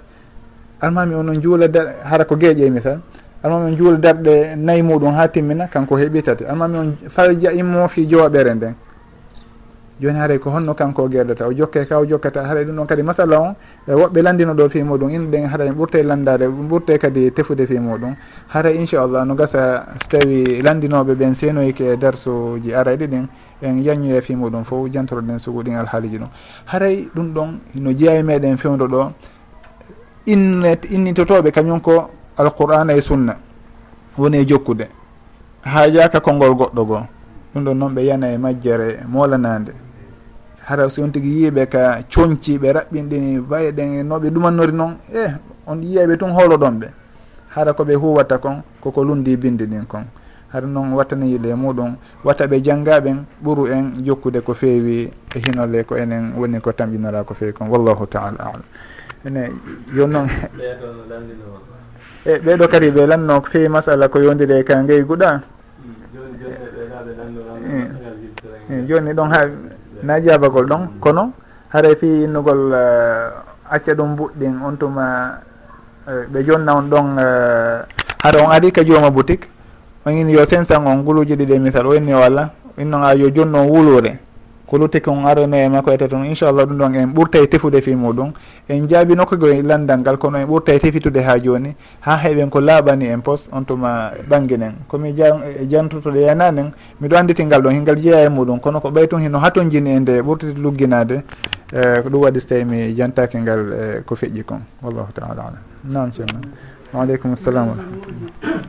[0.82, 1.68] almami o noon juula
[2.04, 3.02] hara ko gueƴe e mi tan
[3.44, 6.44] almami on juula darɗe nayyi muɗum ha timmina kanko heeɓi tati.
[6.46, 8.74] Almami on farja immo fi joɓere nden.
[10.02, 12.41] joni haaray ko honno kanko o gerdata o jokke ka o jokkata.
[12.43, 13.56] Haaray ɗum ɗon kadi masala on
[13.88, 17.78] e woɓɓe landino ɗo fi muɗum inde ɗen haaray ɓurte landade ɓurte kadi tefude fi
[17.78, 18.16] muɗum.
[18.49, 23.28] Haaray inchallah no gasa so tawi landinoɓe ɓen senoyke e darsuji arayɗi ɗin
[23.62, 26.30] en yañoye fi muɗum fof jantoroɗen sugu ɗin alhaaliji ɗum.
[26.66, 29.12] Haray ɗum ɗon no jeeya e meɗen fewdo ɗo
[30.26, 33.38] inne innitotoɓe kañum ko alqur'ana e sunna
[34.18, 34.89] woni e jokkude.
[35.62, 37.06] Ha jaaka konngol goɗɗo goo
[37.54, 39.91] ɗum ɗon noon ɓe yana e majjere molanade
[40.66, 44.97] hara so on tigui yiiɓe ka coñci ɓe raɓɓinɗini baye ɗen e noɓe ɗumannori noon
[45.14, 45.34] e
[45.66, 46.88] on yiyaɓe tun holoɗon ɓe.
[47.55, 50.05] Hara koɓe huwata kon koko lundi bindi ɗin kon.
[50.53, 55.84] Hara noon wattani yile muɗum watta ɓe janggaɓen ɓuuru en jokkude ko feewi e hinolle
[55.84, 57.68] ko enen woni ko tamɓinora ko feewi kon.
[57.68, 58.64] Wallahu taala alam.
[59.26, 59.51] Ene
[59.95, 60.28] joni noon
[62.26, 65.41] eh, e ɓeɗo kadi ɓe lanno ko feewi masala ko yondiri ka ngeyguɗa
[68.70, 69.45] eh, joni ɗon ha
[70.04, 71.34] na jabagol ɗon kono
[71.74, 73.30] haara fi innugol eh,
[73.70, 75.39] acca ɗum buɗɗin on tuma
[76.08, 77.82] eh, ɓe jonna on ɗon eh,
[78.24, 79.47] haara on ari ka jooma boutique
[80.06, 83.04] on in yo cinq cent on guluji ɗiɗi e misal o inni o alla innon
[83.04, 84.20] a yo jonno on wulure
[84.72, 87.82] ko lutti on arano e makko ete toon inchallah ɗum ɗon en ɓurta e tefude
[87.82, 88.32] fi muɗum.
[88.70, 91.76] En jaabi nokkugo landal ngal kono en ɓurta e tefitude ha joni.
[92.00, 95.14] Ha heɓen ko laaɓani en pos on tuma ɓangguinen komi
[95.70, 98.62] jantotoɗe yananen miɗo anditi ngal ɗon hingal jeeya e muɗum.
[98.62, 101.24] Kono ko ɓay tun hino haton jini e nde ɓurtiti lugginade
[101.74, 104.62] e, ko ɗum waɗi so tawi mi jantaki ngal e ko feƴƴi kon.
[104.82, 105.60] Wallahu taala alam.
[105.84, 106.40] Nam ceerno.
[106.94, 108.62] Waaleykum salam wa rahmatullah.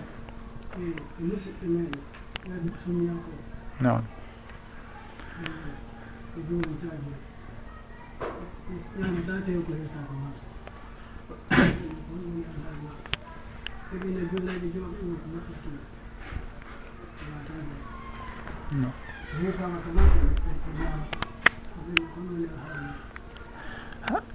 [3.81, 4.03] Nam.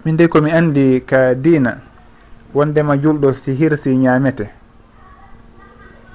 [0.06, 1.82] min de komi andi ka diina
[2.54, 4.50] wondema julɗo si hirsi ñaamete.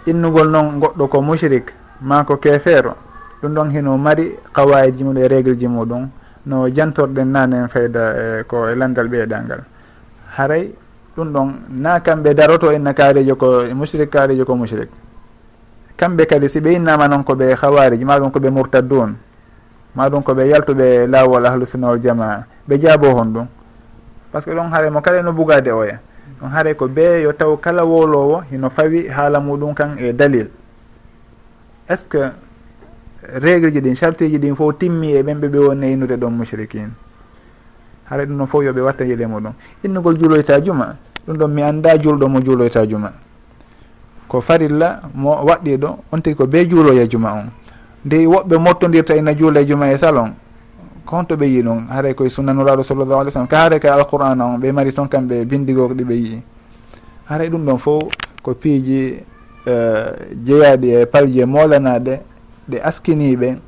[0.06, 2.94] Innugol noon goɗɗo ko mushrik ma ko kefeero.
[3.42, 6.08] ɗum ɗon hino mari qawaiji muɗum e régle ji muɗum
[6.46, 9.62] no jantorɗen nane en fayda e ko e landal ɓeeɗal ngal
[10.36, 10.74] haray
[11.16, 14.88] ɗum ɗon na kamɓe daroto en kaarijo ko e mushrik kaarijo ko mushrik.
[15.96, 19.14] Kamɓe kadi si ɓe innama noon koɓe hawariji maɗum koɓe murtadun
[19.94, 23.46] ma ɗum koɓe yaltuɓe laawol ahlusunna wal jamaa ɓe jaabo hon ɗum.
[24.32, 26.00] Par ce que ɗon haare mo kala no bugade oya
[26.40, 30.48] ɗum haare ko ɓe yo taw kala wolowo hino fawi haala muɗum kan e dalil
[31.88, 32.18] est ce que
[33.22, 36.90] régle ji ɗin charteji ɗin fof timmi e ɓen ɓe ɓe wonne innude ɗon mushrikine
[38.04, 39.52] haara ɗum ɗon fof yoɓe watta yele muɗum.
[39.84, 40.96] Innugol juuloyta juma
[41.26, 43.12] ɗum ɗon mi anda julɗo mo juuloyta juma.
[44.28, 47.50] Ko farilla mo waɗɗi ɗo on tigi ko be juuloya juma on.
[48.04, 50.32] Nde woɓɓe mottodirta ina juula e juma e salon
[51.06, 51.86] ko honto ɓe yii ɗum?
[51.88, 53.48] Haaray koye sunnanuraɗo sallllahu alih w sallam.
[53.48, 56.42] Ka haare kay alqur'ana on ɓe mari toon kamɓe bindigo ɗi ɓe yii
[57.28, 58.02] haaray ɗum ɗon fof
[58.42, 59.22] ko piiji
[59.66, 60.06] eh,
[60.44, 62.20] jeeyaɗi e palje molanaɗe
[62.68, 63.58] ɗe askiniɓe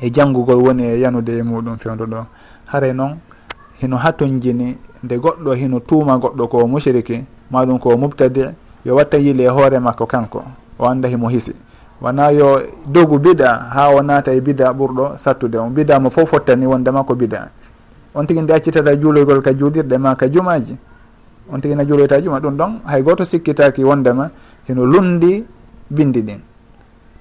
[0.00, 2.26] e janngugol woni e yanude e muɗum fewdo ɗo.
[2.66, 3.18] Hare noon
[3.80, 8.44] hino hatojini nde goɗɗo hino tuuma goɗɗo ko mushriki maɗum ko mubtadi
[8.84, 10.42] yo watta yili e hoore makko kanko
[10.78, 11.52] o anda himo hisi.
[12.00, 15.70] Wona yo dogu bida ha o naata e bida ɓurɗo sattude on.
[15.70, 17.50] Bida mo fof fottani wondema ko bida.
[18.14, 20.76] On tigui nde accitata juuloygol ka juulirɗe ma ka jumaji.
[21.50, 24.30] On tigui na juuloyta juma ɗum ɗon hay goto sikkitaki wondema
[24.68, 25.44] hino lundi
[25.90, 26.40] bindi ɗin.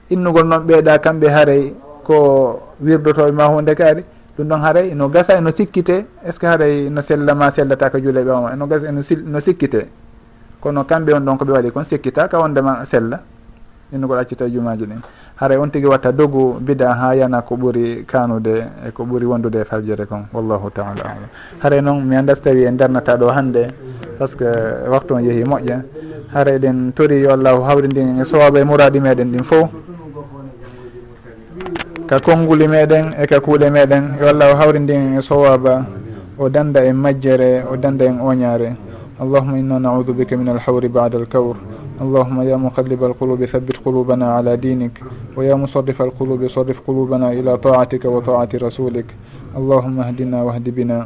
[0.09, 4.03] innugol noon ɓeeɗa kamɓe haaray ko wirdotoɓe ma hunde kaari
[4.37, 6.05] ɗum ɗon haaray no gasa eno sikkite.
[6.23, 9.39] Est ce que haaray no sella ma sellata ko juuleɓe oma eno gasa eno no
[9.39, 9.87] sikkite?
[10.61, 13.19] Kono kamɓe on ɗon koɓe waɗi kon sikkita ka wondema sella.
[13.91, 15.01] Innugol accita e jumaji ɗin.
[15.39, 19.55] Haray on tigui watta dogu bida ha yana ko ɓuuri kanude e ko ɓuuri wondude
[19.61, 20.25] e farjere kon.
[20.33, 21.29] Wallahu taala alam.
[21.61, 23.67] Haray noon mi anda so tawi en darnata ɗo hande
[24.19, 24.45] par ce que
[24.89, 25.81] waktu on yeehi moƴƴa.
[26.33, 29.69] Haray ɗen tori yo allahu hawrindin e sowaɓe e muraɗi meɗen ɗin fof.
[32.06, 35.86] ka konnguli meɗen e ka kuuɗe meɗen yo allahu hawrindin e sowaba
[36.38, 38.76] o danda en majjere o danda en oñare
[39.20, 41.56] allahuma inna naudu bika min alhawri bada alkawr
[42.02, 45.00] اللهم يا مقلب القلوب ثبت قلوبنا على دينك
[45.36, 49.06] ويا مصرف القلوب صرف قلوبنا إلى طاعتك وطاعة رسولك
[49.56, 50.98] اللهم اهدنا واهد بنا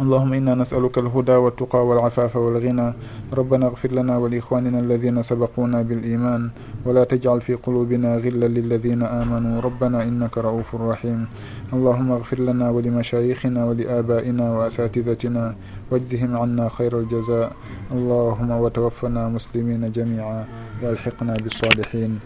[0.00, 2.92] اللهم إنا نسألك الهدى والتقى والعفاف والغنى
[3.34, 6.50] ربنا اغفر لنا ولإخواننا الذين سبقونا بالإيمان
[6.86, 11.26] ولا تجعل في قلوبنا غلا للذين آمنوا ربنا إنك رؤوف رحيم
[11.72, 15.54] اللهم اغفر لنا ولمشايخنا ولآبائنا وأساتذتنا
[15.90, 17.52] واجزهم عنا خير الجزاء
[17.92, 20.44] اللهم وتوفنا مسلمين جميعا
[20.82, 22.18] والحقنا بالصالحين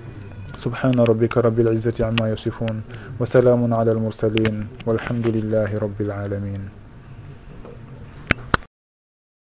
[0.56, 2.76] سبحان ربك رب العزة عما يصفون
[3.20, 6.83] وسلام على المرسلين والحمد لله رب العالمين